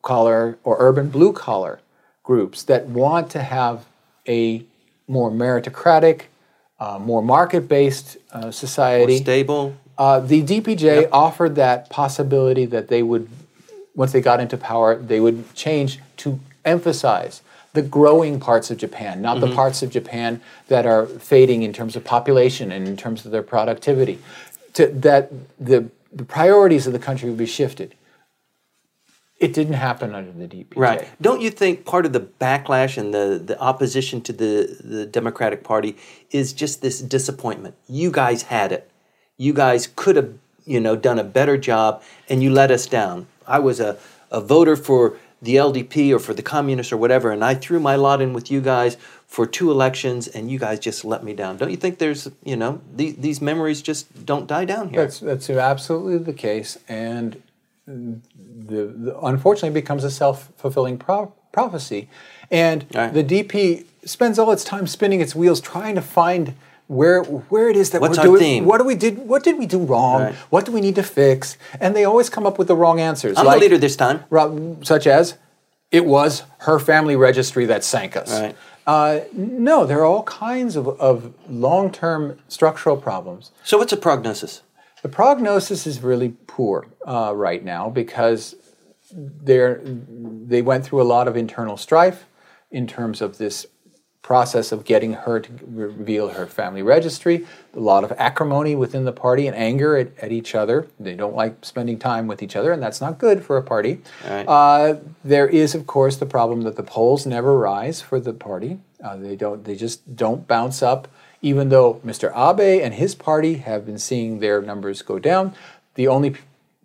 collar 0.01 0.57
or 0.63 0.77
urban 0.79 1.09
blue 1.09 1.33
collar 1.33 1.79
groups 2.23 2.63
that 2.63 2.85
want 2.85 3.29
to 3.31 3.41
have 3.41 3.85
a 4.27 4.63
more 5.07 5.31
meritocratic, 5.31 6.23
uh, 6.79 6.97
more 6.99 7.21
market 7.21 7.67
based 7.67 8.17
uh, 8.31 8.51
society, 8.51 9.17
Stable. 9.17 9.75
uh, 9.97 10.19
the 10.19 10.41
DPJ 10.43 11.09
offered 11.11 11.55
that 11.55 11.89
possibility 11.89 12.65
that 12.65 12.87
they 12.87 13.03
would, 13.03 13.27
once 13.95 14.11
they 14.11 14.21
got 14.21 14.39
into 14.39 14.57
power, 14.57 14.95
they 14.95 15.19
would 15.19 15.53
change 15.55 15.99
to 16.17 16.39
emphasize 16.63 17.41
the 17.73 17.81
growing 17.81 18.39
parts 18.39 18.69
of 18.69 18.77
Japan, 18.77 19.21
not 19.21 19.39
the 19.39 19.47
mm-hmm. 19.47 19.55
parts 19.55 19.81
of 19.81 19.89
Japan 19.89 20.41
that 20.67 20.85
are 20.85 21.05
fading 21.05 21.63
in 21.63 21.71
terms 21.71 21.95
of 21.95 22.03
population 22.03 22.71
and 22.71 22.87
in 22.87 22.97
terms 22.97 23.25
of 23.25 23.31
their 23.31 23.43
productivity. 23.43 24.19
To, 24.73 24.87
that 24.87 25.31
the, 25.59 25.89
the 26.11 26.25
priorities 26.25 26.87
of 26.87 26.93
the 26.93 26.99
country 26.99 27.29
would 27.29 27.37
be 27.37 27.45
shifted. 27.45 27.95
It 29.39 29.53
didn't 29.53 29.73
happen 29.73 30.13
under 30.13 30.31
the 30.31 30.47
DPJ. 30.47 30.73
Right. 30.75 31.07
Don't 31.19 31.41
you 31.41 31.49
think 31.49 31.83
part 31.83 32.05
of 32.05 32.13
the 32.13 32.19
backlash 32.19 32.97
and 32.97 33.13
the, 33.13 33.41
the 33.43 33.59
opposition 33.59 34.21
to 34.21 34.33
the, 34.33 34.77
the 34.83 35.05
Democratic 35.05 35.63
Party 35.63 35.97
is 36.29 36.53
just 36.53 36.81
this 36.81 37.01
disappointment? 37.01 37.75
You 37.87 38.11
guys 38.11 38.43
had 38.43 38.71
it. 38.71 38.91
You 39.37 39.53
guys 39.53 39.87
could 39.95 40.15
have, 40.15 40.35
you 40.65 40.79
know, 40.79 40.95
done 40.95 41.17
a 41.17 41.23
better 41.23 41.57
job 41.57 42.03
and 42.29 42.43
you 42.43 42.51
let 42.51 42.69
us 42.69 42.85
down. 42.85 43.27
I 43.47 43.57
was 43.57 43.79
a, 43.79 43.97
a 44.29 44.41
voter 44.41 44.75
for 44.75 45.17
the 45.41 45.55
LDP 45.55 46.11
or 46.13 46.19
for 46.19 46.33
the 46.33 46.41
communists 46.43 46.93
or 46.93 46.97
whatever, 46.97 47.31
and 47.31 47.43
I 47.43 47.55
threw 47.55 47.79
my 47.79 47.95
lot 47.95 48.21
in 48.21 48.33
with 48.33 48.51
you 48.51 48.61
guys 48.61 48.95
for 49.25 49.47
two 49.47 49.71
elections 49.71 50.27
and 50.27 50.51
you 50.51 50.59
guys 50.59 50.77
just 50.79 51.03
let 51.03 51.23
me 51.23 51.33
down. 51.33 51.57
Don't 51.57 51.71
you 51.71 51.77
think 51.77 51.97
there's, 51.97 52.29
you 52.43 52.55
know, 52.55 52.81
these, 52.95 53.15
these 53.15 53.41
memories 53.41 53.81
just 53.81 54.25
don't 54.25 54.45
die 54.45 54.65
down 54.65 54.89
here? 54.89 55.01
That's 55.01 55.19
that's 55.19 55.49
absolutely 55.49 56.19
the 56.19 56.33
case, 56.33 56.77
and 56.87 57.41
the, 57.87 58.85
the 58.85 59.19
unfortunately 59.23 59.79
becomes 59.79 60.03
a 60.03 60.11
self 60.11 60.49
fulfilling 60.57 60.97
pro- 60.97 61.33
prophecy, 61.51 62.07
and 62.51 62.85
Right. 62.93 63.13
the 63.13 63.23
DP 63.23 63.85
spends 64.05 64.37
all 64.39 64.51
its 64.51 64.63
time 64.63 64.85
spinning 64.87 65.21
its 65.21 65.35
wheels 65.35 65.59
trying 65.61 65.95
to 65.95 66.01
find. 66.01 66.53
Where, 66.91 67.23
where 67.23 67.69
it 67.69 67.77
is 67.77 67.91
that 67.91 68.01
What's 68.01 68.17
we're 68.17 68.21
our 68.21 68.27
doing 68.27 68.39
theme? 68.41 68.65
what 68.65 68.79
do 68.79 68.83
we 68.83 68.95
did 68.95 69.17
what 69.19 69.43
did 69.45 69.57
we 69.57 69.65
do 69.65 69.79
wrong 69.79 70.23
Right. 70.23 70.35
what 70.49 70.65
do 70.65 70.73
we 70.73 70.81
need 70.81 70.95
to 70.95 71.03
fix 71.03 71.57
and 71.79 71.95
they 71.95 72.03
always 72.03 72.29
come 72.29 72.45
up 72.45 72.59
with 72.59 72.67
the 72.67 72.75
wrong 72.75 72.99
answers 72.99 73.37
I'm 73.37 73.45
the 73.45 73.57
leader 73.57 73.77
this 73.77 73.95
time. 73.95 74.17
Such 74.83 75.07
as 75.07 75.37
it 75.89 76.05
was 76.05 76.43
her 76.67 76.79
family 76.79 77.15
registry 77.15 77.65
that 77.67 77.85
sank 77.85 78.17
us. 78.17 78.29
Right. 78.31 78.55
Uh, 78.85 79.21
no, 79.33 79.85
there 79.85 79.99
are 79.99 80.05
all 80.05 80.23
kinds 80.23 80.75
of, 80.75 80.87
of 80.99 81.33
long 81.49 81.91
term 81.91 82.39
structural 82.49 82.97
problems. 82.97 83.51
So 83.63 83.77
what's 83.77 83.93
a 83.93 83.97
prognosis? 83.97 84.61
The 85.01 85.09
prognosis 85.09 85.87
is 85.87 86.01
really 86.01 86.35
poor 86.47 86.87
uh, 87.07 87.33
right 87.35 87.63
now 87.63 87.89
because 87.89 88.55
they 89.13 90.61
went 90.61 90.85
through 90.85 91.01
a 91.01 91.09
lot 91.15 91.27
of 91.27 91.37
internal 91.37 91.77
strife 91.77 92.25
in 92.69 92.87
terms 92.87 93.21
of 93.21 93.37
this 93.37 93.65
process 94.21 94.71
of 94.71 94.85
getting 94.85 95.13
her 95.13 95.39
to 95.39 95.51
reveal 95.65 96.29
her 96.29 96.45
family 96.45 96.83
registry, 96.83 97.45
a 97.75 97.79
lot 97.79 98.03
of 98.03 98.11
acrimony 98.13 98.75
within 98.75 99.03
the 99.03 99.11
party 99.11 99.47
and 99.47 99.55
anger 99.55 99.97
at, 99.97 100.15
at 100.19 100.31
each 100.31 100.53
other. 100.53 100.87
They 100.99 101.15
don't 101.15 101.35
like 101.35 101.65
spending 101.65 101.97
time 101.97 102.27
with 102.27 102.43
each 102.43 102.55
other, 102.55 102.71
and 102.71 102.81
that's 102.81 103.01
not 103.01 103.17
good 103.17 103.43
for 103.43 103.57
a 103.57 103.63
party. 103.63 104.01
Right. 104.27 104.45
Uh, 104.47 104.99
there 105.23 105.47
is, 105.47 105.73
of 105.73 105.87
course, 105.87 106.17
the 106.17 106.27
problem 106.27 106.61
that 106.61 106.75
the 106.75 106.83
polls 106.83 107.25
never 107.25 107.57
rise 107.57 108.01
for 108.01 108.19
the 108.19 108.33
party. 108.33 108.79
Uh, 109.03 109.15
they 109.15 109.35
don't. 109.35 109.63
They 109.63 109.75
just 109.75 110.15
don't 110.15 110.47
bounce 110.47 110.83
up. 110.83 111.07
Even 111.41 111.69
though 111.69 111.95
Mr. 112.05 112.29
Abe 112.37 112.83
and 112.83 112.93
his 112.93 113.15
party 113.15 113.55
have 113.55 113.83
been 113.83 113.97
seeing 113.97 114.39
their 114.39 114.61
numbers 114.61 115.01
go 115.01 115.17
down, 115.17 115.55
the 115.95 116.07
only 116.07 116.31
p- 116.31 116.41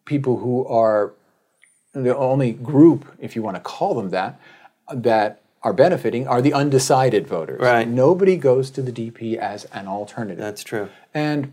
people 0.06 0.38
who 0.38 0.66
are 0.66 1.12
the 1.92 2.16
only 2.16 2.52
group, 2.52 3.04
if 3.18 3.36
you 3.36 3.42
want 3.42 3.56
to 3.56 3.60
call 3.60 3.94
them 3.94 4.08
that, 4.10 4.40
that 4.90 5.42
are 5.62 5.72
benefiting 5.72 6.28
are 6.28 6.42
the 6.42 6.52
undecided 6.52 7.26
voters. 7.26 7.60
Right. 7.60 7.88
Nobody 7.88 8.36
goes 8.36 8.70
to 8.70 8.82
the 8.82 8.92
DP 8.92 9.36
as 9.36 9.64
an 9.66 9.88
alternative. 9.88 10.38
That's 10.38 10.62
true. 10.62 10.90
And 11.12 11.52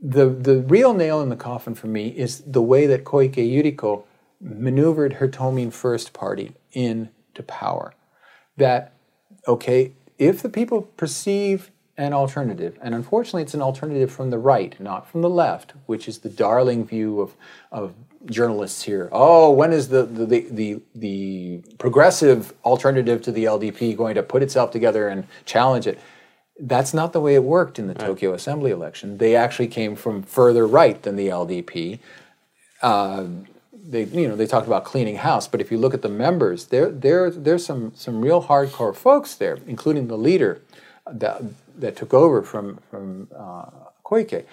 the 0.00 0.28
the 0.28 0.60
real 0.62 0.94
nail 0.94 1.20
in 1.20 1.28
the 1.28 1.36
coffin 1.36 1.74
for 1.74 1.86
me 1.86 2.08
is 2.08 2.40
the 2.40 2.62
way 2.62 2.86
that 2.86 3.04
Koike 3.04 3.34
Yuriko 3.36 4.04
maneuvered 4.40 5.14
her 5.14 5.28
Tomin 5.28 5.72
First 5.72 6.12
Party 6.12 6.52
into 6.72 7.42
power. 7.46 7.94
That 8.56 8.92
okay, 9.46 9.92
if 10.18 10.42
the 10.42 10.48
people 10.48 10.82
perceive 10.82 11.70
an 11.98 12.12
alternative, 12.12 12.78
and 12.82 12.94
unfortunately 12.94 13.42
it's 13.42 13.54
an 13.54 13.62
alternative 13.62 14.12
from 14.12 14.30
the 14.30 14.38
right, 14.38 14.78
not 14.78 15.08
from 15.08 15.22
the 15.22 15.30
left, 15.30 15.72
which 15.86 16.08
is 16.08 16.18
the 16.18 16.28
darling 16.28 16.84
view 16.84 17.20
of, 17.20 17.34
of 17.72 17.94
journalists 18.26 18.82
here. 18.82 19.08
Oh, 19.12 19.50
when 19.50 19.72
is 19.72 19.88
the, 19.88 20.04
the, 20.04 20.26
the, 20.26 20.46
the, 20.50 20.80
the 20.94 21.62
progressive 21.78 22.52
alternative 22.64 23.22
to 23.22 23.32
the 23.32 23.44
LDP 23.44 23.96
going 23.96 24.14
to 24.14 24.22
put 24.22 24.42
itself 24.42 24.70
together 24.70 25.08
and 25.08 25.26
challenge 25.44 25.86
it? 25.86 25.98
That's 26.58 26.94
not 26.94 27.12
the 27.12 27.20
way 27.20 27.34
it 27.34 27.42
worked 27.44 27.78
in 27.78 27.86
the 27.86 27.94
Tokyo 27.94 28.32
Assembly 28.32 28.70
election. 28.70 29.18
They 29.18 29.36
actually 29.36 29.68
came 29.68 29.94
from 29.94 30.22
further 30.22 30.66
right 30.66 31.02
than 31.02 31.16
the 31.16 31.28
LDP. 31.28 31.98
they 33.88 34.04
you 34.04 34.26
know 34.26 34.36
they 34.36 34.46
talked 34.46 34.66
about 34.66 34.84
cleaning 34.84 35.16
house, 35.16 35.46
but 35.46 35.60
if 35.60 35.70
you 35.70 35.78
look 35.78 35.94
at 35.94 36.00
the 36.02 36.08
members, 36.08 36.66
there 36.66 36.90
there 36.90 37.30
there's 37.30 37.64
some 37.64 37.92
some 37.94 38.22
real 38.22 38.42
hardcore 38.44 38.94
folks 38.94 39.34
there, 39.34 39.58
including 39.66 40.08
the 40.08 40.16
leader 40.16 40.62
that 41.10 41.42
that 41.78 41.96
took 41.96 42.14
over 42.14 42.42
from 42.42 42.78
from 42.90 43.28
uh, 43.36 43.66
Koike. 44.04 44.44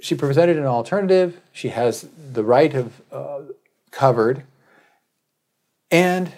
She 0.00 0.14
presented 0.14 0.56
an 0.56 0.64
alternative. 0.66 1.40
She 1.52 1.68
has 1.70 2.08
the 2.32 2.44
right 2.44 2.72
of 2.74 3.00
uh, 3.10 3.40
covered, 3.90 4.44
and 5.90 6.32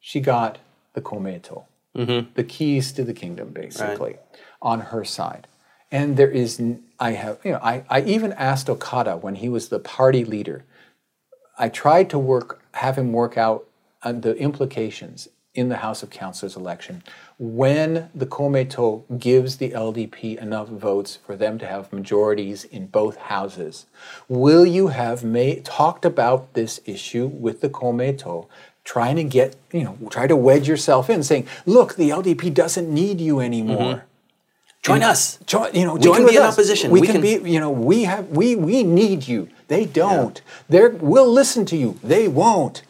she 0.00 0.20
got 0.20 0.58
the 0.92 1.00
komeito, 1.00 1.64
the 2.34 2.44
keys 2.44 2.92
to 2.92 3.02
the 3.04 3.14
kingdom, 3.14 3.48
basically, 3.50 4.16
on 4.62 4.80
her 4.80 5.04
side. 5.04 5.46
And 5.90 6.16
there 6.16 6.30
is, 6.30 6.60
I 6.98 7.12
have, 7.12 7.38
you 7.44 7.52
know, 7.52 7.60
I, 7.62 7.84
I 7.88 8.02
even 8.02 8.32
asked 8.34 8.68
Okada 8.70 9.16
when 9.16 9.36
he 9.36 9.48
was 9.48 9.68
the 9.68 9.78
party 9.78 10.24
leader. 10.24 10.64
I 11.58 11.68
tried 11.68 12.10
to 12.10 12.18
work, 12.18 12.62
have 12.72 12.96
him 12.98 13.12
work 13.12 13.36
out 13.36 13.66
uh, 14.02 14.12
the 14.12 14.36
implications 14.36 15.28
in 15.54 15.68
the 15.68 15.76
House 15.76 16.02
of 16.02 16.10
Councilors 16.10 16.56
election 16.56 17.02
when 17.38 18.10
the 18.14 18.26
Komeito 18.26 19.02
gives 19.18 19.56
the 19.56 19.70
LDP 19.70 20.36
enough 20.40 20.68
votes 20.68 21.16
for 21.24 21.36
them 21.36 21.58
to 21.58 21.66
have 21.66 21.92
majorities 21.92 22.64
in 22.64 22.86
both 22.88 23.16
houses. 23.16 23.86
Will 24.28 24.66
you 24.66 24.88
have 24.88 25.22
made, 25.24 25.64
talked 25.64 26.04
about 26.04 26.54
this 26.54 26.80
issue 26.84 27.26
with 27.26 27.60
the 27.60 27.68
Komeito, 27.68 28.46
trying 28.84 29.16
to 29.16 29.24
get, 29.24 29.56
you 29.72 29.84
know, 29.84 29.96
try 30.10 30.26
to 30.26 30.36
wedge 30.36 30.68
yourself 30.68 31.08
in, 31.08 31.22
saying, 31.22 31.46
look, 31.66 31.94
the 31.96 32.10
LDP 32.10 32.52
doesn't 32.52 32.92
need 32.92 33.20
you 33.20 33.40
anymore. 33.40 33.94
Mm-hmm. 33.94 34.06
Join 34.82 35.02
us. 35.02 35.38
Join, 35.46 35.74
you 35.74 35.86
know, 35.86 35.94
We 35.94 36.00
join 36.00 36.14
can 36.16 36.24
with 36.24 36.32
be 36.32 36.36
in 36.36 36.42
us. 36.42 36.52
opposition. 36.52 36.90
We, 36.90 37.00
We 37.00 37.06
can, 37.06 37.22
can- 37.22 37.42
be, 37.42 37.50
you 37.50 37.58
know, 37.58 37.70
we 37.70 38.04
have, 38.04 38.28
we, 38.28 38.54
we 38.54 38.82
need 38.82 39.26
you. 39.26 39.48
They 39.68 39.86
don't. 39.86 40.42
They're, 40.68 40.90
we'll 40.90 41.30
listen 41.32 41.64
to 41.66 41.76
you. 41.76 41.98
They 42.02 42.28
won't. 42.28 42.82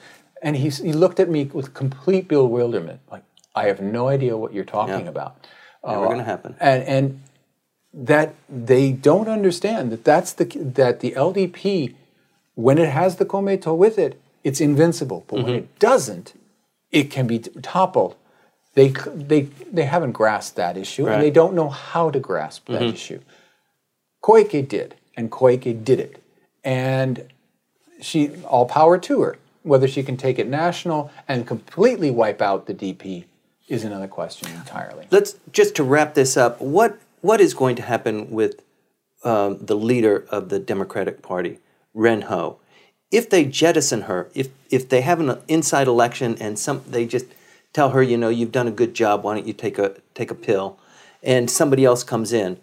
And 0.44 0.56
he, 0.56 0.68
he 0.68 0.92
looked 0.92 1.18
at 1.18 1.28
me 1.30 1.44
with 1.44 1.72
complete 1.74 2.28
bewilderment, 2.28 3.00
like, 3.10 3.24
I 3.56 3.64
have 3.68 3.80
no 3.80 4.08
idea 4.08 4.36
what 4.36 4.52
you're 4.52 4.64
talking 4.78 5.06
Yeah. 5.06 5.08
about. 5.16 5.46
Never 5.84 6.06
going 6.06 6.18
to 6.18 6.24
happen. 6.24 6.54
And, 6.60 6.82
and 6.84 7.22
that 7.94 8.34
they 8.48 8.92
don't 8.92 9.28
understand 9.28 9.90
that 9.92 10.04
that's 10.04 10.32
the, 10.34 10.44
that 10.44 11.00
the 11.00 11.12
LDP, 11.12 11.94
when 12.54 12.76
it 12.78 12.90
has 12.90 13.16
the 13.16 13.24
Komeito 13.24 13.74
with 13.76 13.98
it, 13.98 14.20
it's 14.42 14.60
invincible. 14.60 15.24
But 15.28 15.36
Mm-hmm. 15.36 15.44
when 15.46 15.54
it 15.54 15.78
doesn't, 15.78 16.34
it 16.90 17.10
can 17.10 17.26
be 17.26 17.38
toppled. 17.38 18.14
They, 18.74 18.88
they, 18.88 19.42
they 19.72 19.84
haven't 19.84 20.12
grasped 20.12 20.56
that 20.56 20.76
issue, 20.76 21.06
and 21.06 21.22
they 21.22 21.30
don't 21.30 21.54
know 21.54 21.68
how 21.70 22.10
to 22.10 22.18
grasp 22.20 22.66
that 22.68 22.82
issue. 22.82 23.20
Koike 24.22 24.68
did, 24.68 24.96
and 25.16 25.30
Koike 25.30 25.84
did 25.84 26.00
it. 26.00 26.22
And 26.64 27.28
she, 28.00 28.34
all 28.44 28.66
power 28.66 28.98
to 28.98 29.20
her. 29.22 29.38
Whether 29.64 29.88
she 29.88 30.02
can 30.02 30.16
take 30.18 30.38
it 30.38 30.46
national 30.46 31.10
and 31.26 31.46
completely 31.46 32.10
wipe 32.10 32.40
out 32.42 32.66
the 32.66 32.74
DP 32.74 33.24
is 33.66 33.82
another 33.82 34.06
question 34.06 34.50
entirely. 34.52 35.06
Let's 35.10 35.36
just 35.52 35.74
to 35.76 35.82
wrap 35.82 36.12
this 36.14 36.36
up. 36.36 36.60
What 36.60 36.98
what 37.22 37.40
is 37.40 37.54
going 37.54 37.74
to 37.76 37.82
happen 37.82 38.30
with 38.30 38.62
um, 39.24 39.56
the 39.64 39.74
leader 39.74 40.26
of 40.28 40.50
the 40.50 40.58
Democratic 40.58 41.22
Party, 41.22 41.60
Renho? 41.96 42.56
If 43.10 43.30
they 43.30 43.46
jettison 43.46 44.02
her, 44.02 44.28
if 44.34 44.50
if 44.70 44.86
they 44.90 45.00
have 45.00 45.18
an 45.18 45.38
inside 45.48 45.86
election 45.86 46.36
and 46.40 46.58
some 46.58 46.82
they 46.86 47.06
just 47.06 47.24
tell 47.72 47.90
her, 47.90 48.02
you 48.02 48.18
know, 48.18 48.28
you've 48.28 48.52
done 48.52 48.68
a 48.68 48.70
good 48.70 48.92
job. 48.92 49.24
Why 49.24 49.34
don't 49.34 49.46
you 49.46 49.54
take 49.54 49.78
a 49.78 49.94
take 50.14 50.30
a 50.30 50.34
pill? 50.34 50.78
And 51.22 51.50
somebody 51.50 51.86
else 51.86 52.04
comes 52.04 52.34
in, 52.34 52.58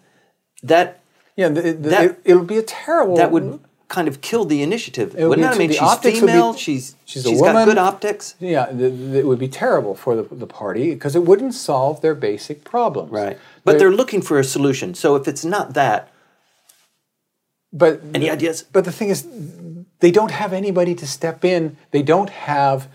that 0.62 1.00
Yeah, 1.34 1.48
the, 1.48 1.62
the, 1.62 1.72
That- 1.88 2.04
it, 2.04 2.20
it'll 2.24 2.44
be 2.44 2.58
a 2.58 2.62
terrible. 2.62 3.16
that 3.16 3.32
would 3.32 3.58
kind 3.96 4.08
of 4.08 4.20
killed 4.28 4.48
the 4.48 4.60
initiative, 4.68 5.08
would 5.14 5.28
wouldn't 5.28 5.46
be- 5.46 5.52
it? 5.52 5.54
I 5.54 5.58
mean, 5.58 5.70
she's 5.70 5.80
would 5.80 6.02
be- 6.02 6.20
female. 6.20 6.54
she's 6.54 6.96
she's 7.04 7.24
a 7.24 7.28
she's 7.28 7.40
got 7.40 7.64
good 7.70 7.78
optics. 7.78 8.34
Yeah, 8.40 8.66
the, 8.80 8.88
the, 8.88 9.18
it 9.20 9.26
would 9.26 9.38
be 9.38 9.48
terrible 9.48 9.94
for 9.94 10.12
the, 10.16 10.24
the 10.44 10.46
party 10.46 10.86
because 10.94 11.14
it 11.14 11.24
wouldn't 11.30 11.54
solve 11.54 12.00
their 12.00 12.16
basic 12.28 12.64
problems. 12.64 13.12
Right. 13.12 13.38
But 13.64 13.78
they're 13.78 13.96
looking 14.02 14.22
for 14.22 14.36
a 14.40 14.44
solution. 14.56 14.94
So 14.94 15.14
if 15.14 15.28
it's 15.28 15.44
not 15.44 15.74
that, 15.74 16.00
But 17.72 18.00
any 18.12 18.28
ideas? 18.30 18.64
But 18.74 18.84
the 18.84 18.92
thing 18.92 19.08
is, 19.08 19.26
they 20.00 20.10
don't 20.10 20.30
have 20.30 20.52
anybody 20.52 20.94
to 21.02 21.06
step 21.06 21.44
in. 21.44 21.76
They 21.90 22.02
don't 22.02 22.30
have. 22.30 22.88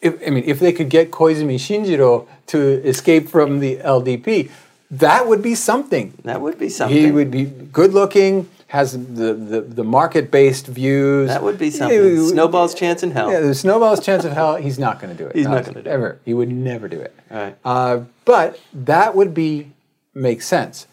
If, 0.00 0.14
I 0.26 0.30
mean, 0.30 0.44
if 0.46 0.58
they 0.60 0.72
could 0.72 0.90
get 0.90 1.10
Koizumi 1.10 1.58
Shinjiro 1.66 2.26
to 2.52 2.58
escape 2.92 3.28
from 3.28 3.60
the 3.60 3.72
LDP, 3.98 4.50
that 4.90 5.26
would 5.28 5.42
be 5.42 5.54
something. 5.54 6.06
That 6.24 6.40
would 6.40 6.58
be 6.58 6.68
something. 6.68 6.96
He 6.96 7.10
would 7.10 7.30
be 7.30 7.44
good 7.44 7.92
looking, 7.94 8.48
has 8.74 8.92
the, 8.92 9.32
the, 9.34 9.60
the 9.60 9.84
market 9.84 10.30
based 10.32 10.66
views. 10.66 11.28
That 11.28 11.44
would 11.44 11.58
be 11.58 11.70
something. 11.70 12.28
Snowball's 12.28 12.74
chance 12.74 13.04
in 13.04 13.12
hell. 13.12 13.30
Yeah, 13.30 13.38
the 13.40 13.54
snowball's 13.54 14.04
chance 14.04 14.24
of 14.24 14.32
hell. 14.32 14.56
He's 14.66 14.78
not 14.80 15.00
going 15.00 15.16
to 15.16 15.22
do 15.22 15.28
it. 15.28 15.36
He's 15.36 15.46
not 15.46 15.64
gonna 15.64 15.74
do 15.82 15.88
it. 15.88 15.92
ever. 15.92 16.18
He 16.24 16.34
would 16.34 16.50
never 16.50 16.88
do 16.88 17.00
it. 17.00 17.14
Right. 17.30 17.56
Uh, 17.64 18.00
but 18.24 18.58
that 18.72 19.14
would 19.14 19.32
be 19.32 19.70
make 20.12 20.42
sense. 20.42 20.86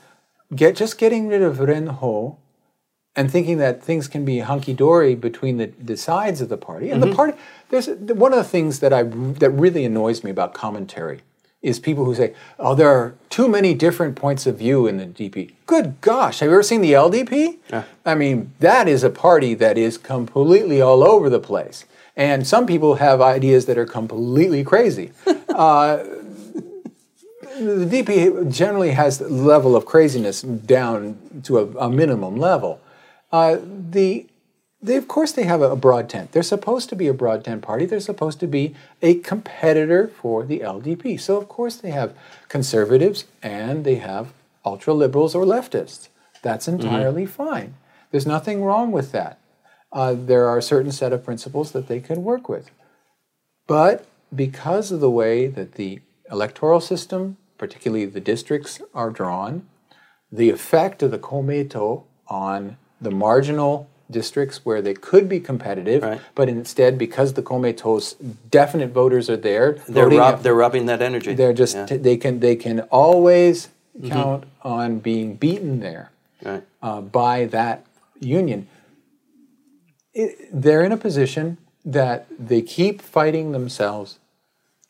Get 0.56 0.76
just 0.76 0.98
getting 1.00 1.28
rid 1.28 1.42
of 1.42 1.58
Renho 1.58 2.38
and 3.16 3.32
thinking 3.32 3.58
that 3.58 3.84
things 3.84 4.08
can 4.08 4.24
be 4.26 4.40
hunky 4.40 4.74
dory 4.74 5.16
between 5.16 5.58
the, 5.58 5.68
the 5.82 5.98
sides 5.98 6.40
of 6.40 6.50
the 6.50 6.58
party 6.58 6.92
and 6.92 7.02
Mm-hmm. 7.02 7.10
the 7.12 7.16
party. 7.16 7.34
There's 7.70 7.88
one 7.88 8.32
of 8.32 8.38
the 8.38 8.44
things 8.56 8.80
that 8.80 8.94
I 8.94 9.04
that 9.42 9.50
really 9.50 9.86
annoys 9.86 10.24
me 10.24 10.30
about 10.30 10.54
commentary 10.54 11.22
is 11.62 11.80
people 11.80 12.06
who 12.06 12.16
say, 12.16 12.34
"Oh, 12.60 12.76
there 12.76 12.90
are 12.90 13.14
too 13.30 13.48
many 13.48 13.74
different 13.74 14.16
points 14.16 14.46
of 14.46 14.58
view 14.58 14.88
in 14.88 14.98
the 14.98 15.06
DP." 15.06 15.52
Good 15.66 16.02
gosh, 16.02 16.40
have 16.40 16.50
you 16.50 16.54
ever 16.54 16.64
seen 16.64 16.82
the 16.82 16.94
LDP? 16.94 17.58
I 18.06 18.16
mean, 18.16 18.54
that 18.60 18.88
is 18.88 19.04
a 19.04 19.10
party 19.10 19.54
that 19.56 19.78
is 19.78 19.98
completely 19.98 20.82
all 20.82 21.04
over 21.04 21.30
the 21.30 21.40
place, 21.40 21.86
and 22.16 22.48
some 22.48 22.66
people 22.66 22.96
have 22.96 23.22
ideas 23.22 23.66
that 23.68 23.78
are 23.78 23.86
completely 23.86 24.64
crazy. 24.64 25.12
the 27.62 27.86
DP 27.86 28.52
generally 28.52 28.92
has 28.92 29.20
the 29.20 29.30
level 29.30 29.76
of 29.76 29.86
craziness 29.86 30.42
down 30.42 31.42
to 31.44 31.60
a, 31.60 31.66
a 31.78 31.90
minimum 31.90 32.36
level. 32.36 32.82
Uh, 33.32 33.58
the 33.62 34.26
they 34.82 34.96
of 34.96 35.08
course 35.08 35.32
they 35.32 35.44
have 35.44 35.62
a, 35.62 35.72
a 35.72 35.76
broad 35.76 36.10
tent. 36.10 36.32
They're 36.32 36.44
supposed 36.44 36.90
to 36.90 36.96
be 36.96 37.08
a 37.08 37.14
broad 37.14 37.46
tent 37.46 37.62
party. 37.62 37.86
They're 37.86 38.00
supposed 38.00 38.40
to 38.40 38.48
be 38.48 38.76
a 39.02 39.16
competitor 39.16 40.08
for 40.08 40.44
the 40.44 40.60
LDP. 40.60 41.20
So 41.20 41.38
of 41.38 41.48
course 41.48 41.76
they 41.76 41.92
have 41.92 42.16
conservatives 42.50 43.26
and 43.44 43.86
they 43.86 43.96
have 43.96 44.34
ultra 44.66 44.94
liberals 44.94 45.36
or 45.36 45.46
leftists. 45.46 46.10
That's 46.42 46.68
entirely 46.68 47.26
fine. 47.26 47.76
There's 48.10 48.26
nothing 48.26 48.64
wrong 48.64 48.92
with 48.92 49.12
that. 49.12 49.40
Uh, 49.94 50.16
there 50.18 50.48
are 50.48 50.58
a 50.58 50.64
certain 50.64 50.92
set 50.92 51.14
of 51.14 51.24
principles 51.24 51.72
that 51.72 51.88
they 51.88 52.00
can 52.00 52.24
work 52.24 52.50
with. 52.50 52.72
But 53.68 54.06
because 54.34 54.92
of 54.92 55.00
the 55.00 55.10
way 55.10 55.48
that 55.48 55.74
the 55.74 56.00
electoral 56.32 56.80
system, 56.80 57.38
particularly 57.58 58.06
the 58.06 58.20
districts, 58.20 58.82
are 58.94 59.10
drawn, 59.10 59.68
the 60.32 60.50
effect 60.50 61.04
of 61.04 61.12
the 61.12 61.20
Komeito 61.20 62.04
on 62.28 62.78
the 63.00 63.12
marginal 63.12 63.90
districts 64.12 64.66
where 64.66 64.82
they 64.82 64.94
could 64.94 65.28
be 65.30 65.40
competitive, 65.40 66.04
Right. 66.04 66.22
but 66.36 66.50
instead, 66.50 66.98
because 66.98 67.34
the 67.34 67.42
Komeito's 67.42 68.14
definite 68.50 68.92
voters 68.92 69.30
are 69.30 69.38
there, 69.38 69.78
They're, 69.88 70.12
at- 70.22 70.44
they're 70.44 70.54
robbing 70.56 70.86
that 70.88 71.02
energy. 71.02 71.34
they're 71.34 71.54
just 71.54 71.76
Yeah. 71.76 71.86
they 71.86 72.18
can 72.18 72.40
they 72.40 72.56
can 72.56 72.82
always 72.92 73.70
count 74.08 74.46
on 74.64 75.00
being 75.00 75.36
beaten 75.36 75.80
there 75.80 76.12
Right. 76.44 76.64
uh, 76.82 77.02
by 77.02 77.46
that 77.46 77.86
union. 78.20 78.68
It, 80.14 80.50
they're 80.52 80.84
in 80.84 80.92
a 80.92 80.98
position 80.98 81.58
that 81.86 82.28
they 82.38 82.62
keep 82.62 83.02
fighting 83.02 83.52
themselves 83.54 84.20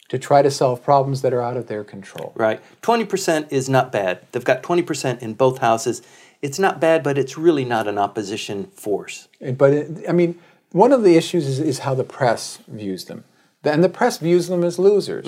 to 0.10 0.20
try 0.20 0.42
to 0.42 0.52
solve 0.52 0.84
problems 0.84 1.22
that 1.22 1.34
are 1.34 1.42
out 1.42 1.56
of 1.56 1.68
their 1.68 1.84
control. 1.86 2.34
Right. 2.36 2.60
20% 2.82 3.48
is 3.52 3.70
not 3.70 3.92
bad. 3.94 4.20
They've 4.32 4.44
got 4.44 4.62
20% 4.62 5.22
in 5.22 5.34
both 5.36 5.60
houses. 5.60 6.02
It's 6.42 6.58
not 6.60 6.80
bad, 6.80 7.04
but 7.04 7.18
it's 7.18 7.38
really 7.38 7.66
not 7.66 7.88
an 7.88 7.98
opposition 7.98 8.66
force. 8.68 9.28
But 9.40 9.74
it, 9.74 10.10
I 10.10 10.12
mean, 10.12 10.40
one 10.72 10.92
of 10.92 11.04
the 11.04 11.16
issues 11.16 11.46
is, 11.48 11.60
is 11.60 11.80
how 11.80 11.94
the 11.94 12.04
press 12.04 12.60
views 12.68 13.06
them. 13.06 13.24
And 13.64 13.84
the 13.84 13.90
press 13.90 14.18
views 14.18 14.48
them 14.48 14.64
as 14.64 14.80
losers. 14.80 15.28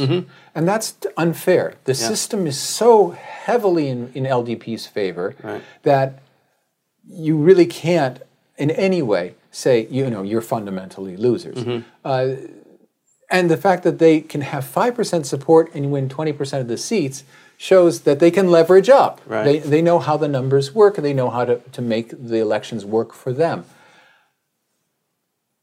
And 0.56 0.68
that's 0.68 0.98
unfair. 1.18 1.76
The 1.84 1.94
system 1.94 2.48
is 2.48 2.58
so 2.58 3.12
heavily 3.12 3.90
in, 3.90 4.12
in 4.16 4.24
LDP's 4.24 4.88
favor 4.88 5.36
that 5.84 6.20
you 7.08 7.38
really 7.38 7.68
can't, 7.68 8.20
in 8.58 8.72
any 8.72 9.04
way, 9.04 9.36
say, 9.52 9.86
you 9.92 10.10
know, 10.10 10.24
you're 10.24 10.42
fundamentally 10.42 11.16
losers. 11.16 11.64
Uh, 12.04 12.36
and 13.30 13.52
the 13.52 13.58
fact 13.58 13.84
that 13.84 14.00
they 14.00 14.22
can 14.22 14.42
have 14.42 14.64
5% 14.66 15.26
support 15.26 15.72
and 15.76 15.92
win 15.92 16.10
20% 16.10 16.60
of 16.60 16.68
the 16.68 16.78
seats 16.78 17.24
shows 17.58 18.02
that 18.02 18.20
they 18.20 18.32
can 18.32 18.50
leverage 18.50 18.90
up. 18.90 19.22
Right. 19.26 19.44
They, 19.44 19.60
they 19.60 19.82
know 19.82 20.00
how 20.00 20.18
the 20.18 20.28
numbers 20.28 20.74
work, 20.74 20.98
and 20.98 21.06
they 21.06 21.14
know 21.14 21.30
how 21.30 21.46
to, 21.46 21.58
to 21.58 21.82
make 21.82 22.10
the 22.10 22.38
elections 22.38 22.86
work 22.86 23.14
for 23.14 23.32
them. 23.32 23.66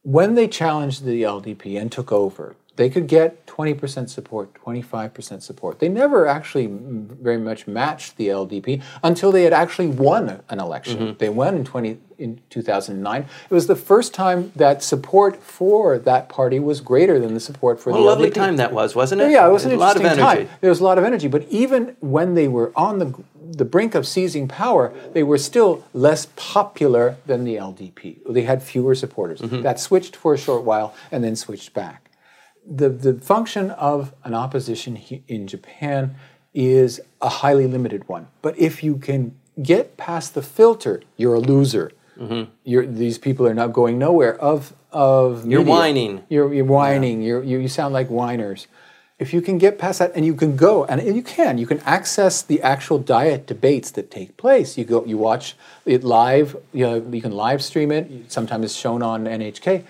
When 0.03 0.35
they 0.35 0.49
challenged 0.49 1.05
the 1.05 1.23
LDP 1.23 1.79
and 1.81 1.93
took 1.93 2.11
over, 2.11 2.57
They 2.81 2.89
could 2.89 3.09
get 3.09 3.45
20% 3.45 4.09
support, 4.09 4.55
25% 4.55 5.43
support. 5.43 5.81
They 5.81 5.91
never 5.91 6.27
actually 6.27 6.67
very 6.67 7.37
much 7.37 7.67
matched 7.67 8.17
the 8.17 8.29
LDP 8.29 8.83
until 9.03 9.31
they 9.31 9.43
had 9.43 9.53
actually 9.53 9.89
won 9.89 10.41
an 10.49 10.61
election. 10.61 10.97
Mm-hmm. 10.99 11.19
They 11.19 11.29
won 11.29 11.57
in 11.57 11.65
20 11.67 11.99
in 12.17 12.41
2009. 12.49 13.21
It 13.51 13.55
was 13.55 13.67
the 13.67 13.77
first 13.77 14.15
time 14.15 14.53
that 14.57 14.83
support 14.83 15.43
for 15.43 15.99
that 15.99 16.31
party 16.31 16.59
was 16.59 16.81
greater 16.81 17.19
than 17.19 17.35
the 17.35 17.41
support 17.41 17.79
for 17.79 17.91
what 17.91 17.99
the 17.99 18.03
a 18.03 18.07
lovely 18.07 18.31
LDP. 18.31 18.35
time 18.35 18.57
that 18.57 18.73
was, 18.73 18.95
wasn't 18.95 19.21
it? 19.21 19.31
Yeah, 19.31 19.47
it 19.47 19.53
was 19.53 19.67
an 19.67 19.73
a 19.73 19.77
lot 19.77 19.97
of 19.97 20.03
interesting 20.03 20.25
energy. 20.25 20.47
time. 20.47 20.59
There 20.63 20.71
was 20.71 20.81
a 20.81 20.85
lot 20.85 20.97
of 20.97 21.05
energy, 21.05 21.29
but 21.29 21.47
even 21.51 21.97
when 22.01 22.33
they 22.33 22.49
were 22.49 22.73
on 22.75 22.99
the 22.99 23.15
the 23.53 23.65
brink 23.67 23.95
of 23.95 24.07
seizing 24.07 24.49
power, 24.49 24.95
they 25.13 25.23
were 25.23 25.37
still 25.37 25.85
less 25.93 26.29
popular 26.37 27.17
than 27.27 27.45
the 27.45 27.57
LDP. 27.57 28.21
They 28.27 28.43
had 28.43 28.63
fewer 28.63 28.95
supporters. 28.95 29.41
Mm-hmm. 29.41 29.61
That 29.63 29.79
switched 29.81 30.17
for 30.17 30.33
a 30.33 30.39
short 30.39 30.63
while 30.63 30.95
and 31.13 31.23
then 31.23 31.37
switched 31.37 31.75
back 31.75 32.10
the, 32.67 32.89
the 32.89 33.15
function 33.15 33.71
of 33.73 34.13
an 34.25 34.35
opposition 34.35 34.97
in 35.29 35.47
Japan 35.47 36.15
is 36.55 37.01
a 37.21 37.29
highly 37.29 37.67
limited 37.67 38.09
one. 38.09 38.29
But 38.43 38.59
if 38.59 38.83
you 38.83 38.97
can 38.97 39.35
get 39.63 39.97
past 39.97 40.35
the 40.35 40.43
filter, 40.43 41.03
you're 41.17 41.35
a 41.35 41.41
loser. 41.41 41.93
Mm-hmm. 42.19 42.51
You're, 42.65 42.87
these 42.87 43.19
people 43.19 43.47
are 43.47 43.55
not 43.55 43.73
going 43.73 43.99
nowhere. 43.99 44.39
Of 44.39 44.75
of 44.93 45.47
you're 45.47 45.63
whining. 45.63 46.25
You're, 46.29 46.53
you're 46.53 46.65
whining. 46.65 47.21
Yeah. 47.21 47.29
You're, 47.29 47.43
you 47.45 47.59
you 47.59 47.69
sound 47.69 47.95
like 47.95 48.09
whiners. 48.09 48.67
If 49.21 49.35
you 49.35 49.43
can 49.43 49.59
get 49.59 49.79
past 49.79 49.99
that, 49.99 50.13
and 50.15 50.25
you 50.25 50.35
can 50.35 50.57
go, 50.57 50.87
and 50.87 51.03
you 51.03 51.23
can, 51.23 51.59
you 51.59 51.67
can 51.67 51.81
access 51.81 52.41
the 52.41 52.63
actual 52.63 52.99
diet 52.99 53.47
debates 53.47 53.91
that 53.91 54.11
take 54.11 54.39
place. 54.39 54.79
You 54.79 54.87
go, 54.87 55.05
you 55.05 55.19
watch 55.19 55.57
it 55.85 56.03
live. 56.03 56.57
You, 56.73 56.87
know, 56.87 57.07
you 57.13 57.21
can 57.21 57.33
live 57.33 57.63
stream 57.63 57.93
it. 57.93 58.33
Sometimes 58.33 58.65
it's 58.65 58.75
shown 58.75 59.03
on 59.03 59.27
NHK 59.27 59.85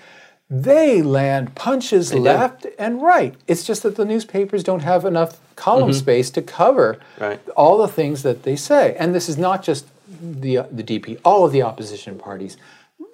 they 0.51 1.01
land 1.01 1.55
punches 1.55 2.09
they 2.09 2.19
left 2.19 2.63
do. 2.63 2.71
and 2.77 3.01
right. 3.01 3.33
It's 3.47 3.63
just 3.63 3.83
that 3.83 3.95
the 3.95 4.03
newspapers 4.03 4.63
don't 4.63 4.81
have 4.81 5.05
enough 5.05 5.39
column 5.55 5.91
mm-hmm. 5.91 5.99
space 5.99 6.29
to 6.31 6.41
cover 6.41 6.99
right. 7.19 7.39
all 7.55 7.77
the 7.77 7.87
things 7.87 8.23
that 8.23 8.43
they 8.43 8.57
say. 8.57 8.95
And 8.99 9.15
this 9.15 9.29
is 9.29 9.37
not 9.37 9.63
just 9.63 9.87
the 10.21 10.67
the 10.69 10.83
DP. 10.83 11.19
All 11.23 11.45
of 11.45 11.53
the 11.53 11.61
opposition 11.61 12.19
parties 12.19 12.57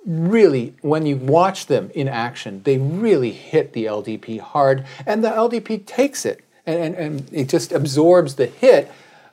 really, 0.08 0.74
when 0.82 1.06
you 1.06 1.18
watch 1.18 1.66
them 1.66 1.92
in 1.94 2.08
action, 2.08 2.64
they 2.64 2.78
really 2.78 3.32
hit 3.32 3.74
the 3.74 3.86
LDP 3.86 4.40
hard, 4.40 4.86
and 5.06 5.22
the 5.22 5.30
LDP 5.30 5.86
takes 5.86 6.26
it 6.26 6.46
and, 6.66 6.80
and, 6.80 6.96
and 6.96 7.30
it 7.34 7.50
just 7.50 7.72
absorbs 7.72 8.36
the 8.36 8.46
hit, 8.46 8.92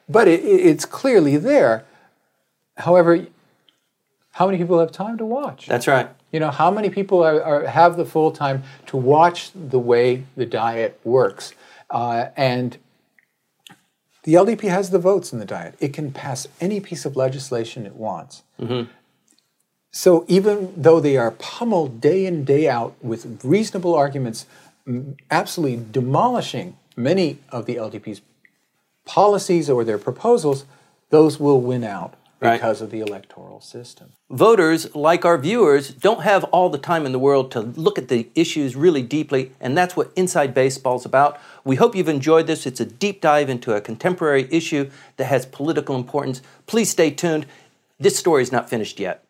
but 0.09 0.29
it, 0.29 0.41
it's 0.45 0.85
clearly 0.85 1.37
there. 1.37 1.85
However, 2.77 3.27
how 4.35 4.47
many 4.47 4.59
people 4.59 4.81
have 4.81 4.91
time 4.91 5.17
to 5.19 5.25
watch? 5.25 5.67
That's 5.69 5.87
right. 5.87 6.09
You 6.33 6.41
know, 6.41 6.51
how 6.51 6.69
many 6.69 6.91
people 6.91 7.23
are, 7.23 7.41
are, 7.41 7.67
have 7.67 7.97
the 7.97 8.05
full 8.05 8.33
time 8.33 8.65
to 8.87 8.97
watch 8.97 9.53
the 9.55 9.79
way 9.79 10.25
the 10.37 10.45
diet 10.45 10.99
works? 11.05 11.55
Uh, 11.89 12.27
and 12.37 12.77
the 14.25 14.35
LDP 14.35 14.63
has 14.63 14.91
the 14.91 14.99
votes 14.99 15.33
in 15.33 15.39
the 15.39 15.45
diet. 15.45 15.77
It 15.79 15.93
can 15.93 16.11
pass 16.11 16.49
any 16.61 16.81
piece 16.81 17.05
of 17.05 17.15
legislation 17.15 17.87
it 17.87 17.95
wants. 17.95 18.43
Mm-hmm. 18.61 18.91
So 19.93 20.25
even 20.27 20.73
though 20.77 20.99
they 20.99 21.17
are 21.17 21.31
pummeled 21.31 22.01
day 22.01 22.27
in, 22.27 22.45
day 22.45 22.69
out 22.69 22.97
with 23.01 23.45
reasonable 23.45 23.95
arguments, 23.95 24.47
absolutely 25.31 25.85
demolishing 25.93 26.77
many 26.97 27.39
of 27.51 27.67
the 27.67 27.77
LDP's 27.77 28.21
policies 29.05 29.71
or 29.71 29.85
their 29.85 29.99
proposals, 29.99 30.65
those 31.11 31.39
will 31.39 31.61
win 31.61 31.85
out 31.85 32.15
because 32.53 32.81
right. 32.81 32.85
of 32.85 32.91
the 32.91 33.01
electoral 33.01 33.61
system. 33.61 34.13
Voters, 34.31 34.95
like 34.95 35.25
our 35.25 35.39
viewers, 35.39 35.89
don't 35.89 36.23
have 36.23 36.45
all 36.45 36.69
the 36.69 36.79
time 36.79 37.07
in 37.07 37.13
the 37.13 37.19
world 37.19 37.51
to 37.53 37.61
look 37.61 37.99
at 37.99 38.09
the 38.09 38.29
issues 38.35 38.77
really 38.77 39.03
deeply, 39.03 39.53
and 39.61 39.77
that's 39.77 39.97
what 39.97 40.13
Inside 40.15 40.53
Baseball 40.53 40.97
is 40.97 41.07
about. 41.07 41.41
We 41.65 41.77
hope 41.77 41.97
you've 41.97 42.09
enjoyed 42.09 42.47
this. 42.47 42.67
It's 42.67 42.81
a 42.81 42.85
deep 42.85 43.23
dive 43.23 43.49
into 43.49 43.73
a 43.73 43.81
contemporary 43.81 44.47
issue 44.51 44.91
that 45.17 45.25
has 45.25 45.47
political 45.47 45.97
importance. 45.97 46.43
Please 46.67 46.91
stay 46.91 47.11
tuned. 47.11 47.47
This 47.99 48.19
story 48.19 48.43
is 48.43 48.53
not 48.53 48.69
finished 48.69 49.01
yet. 49.01 49.25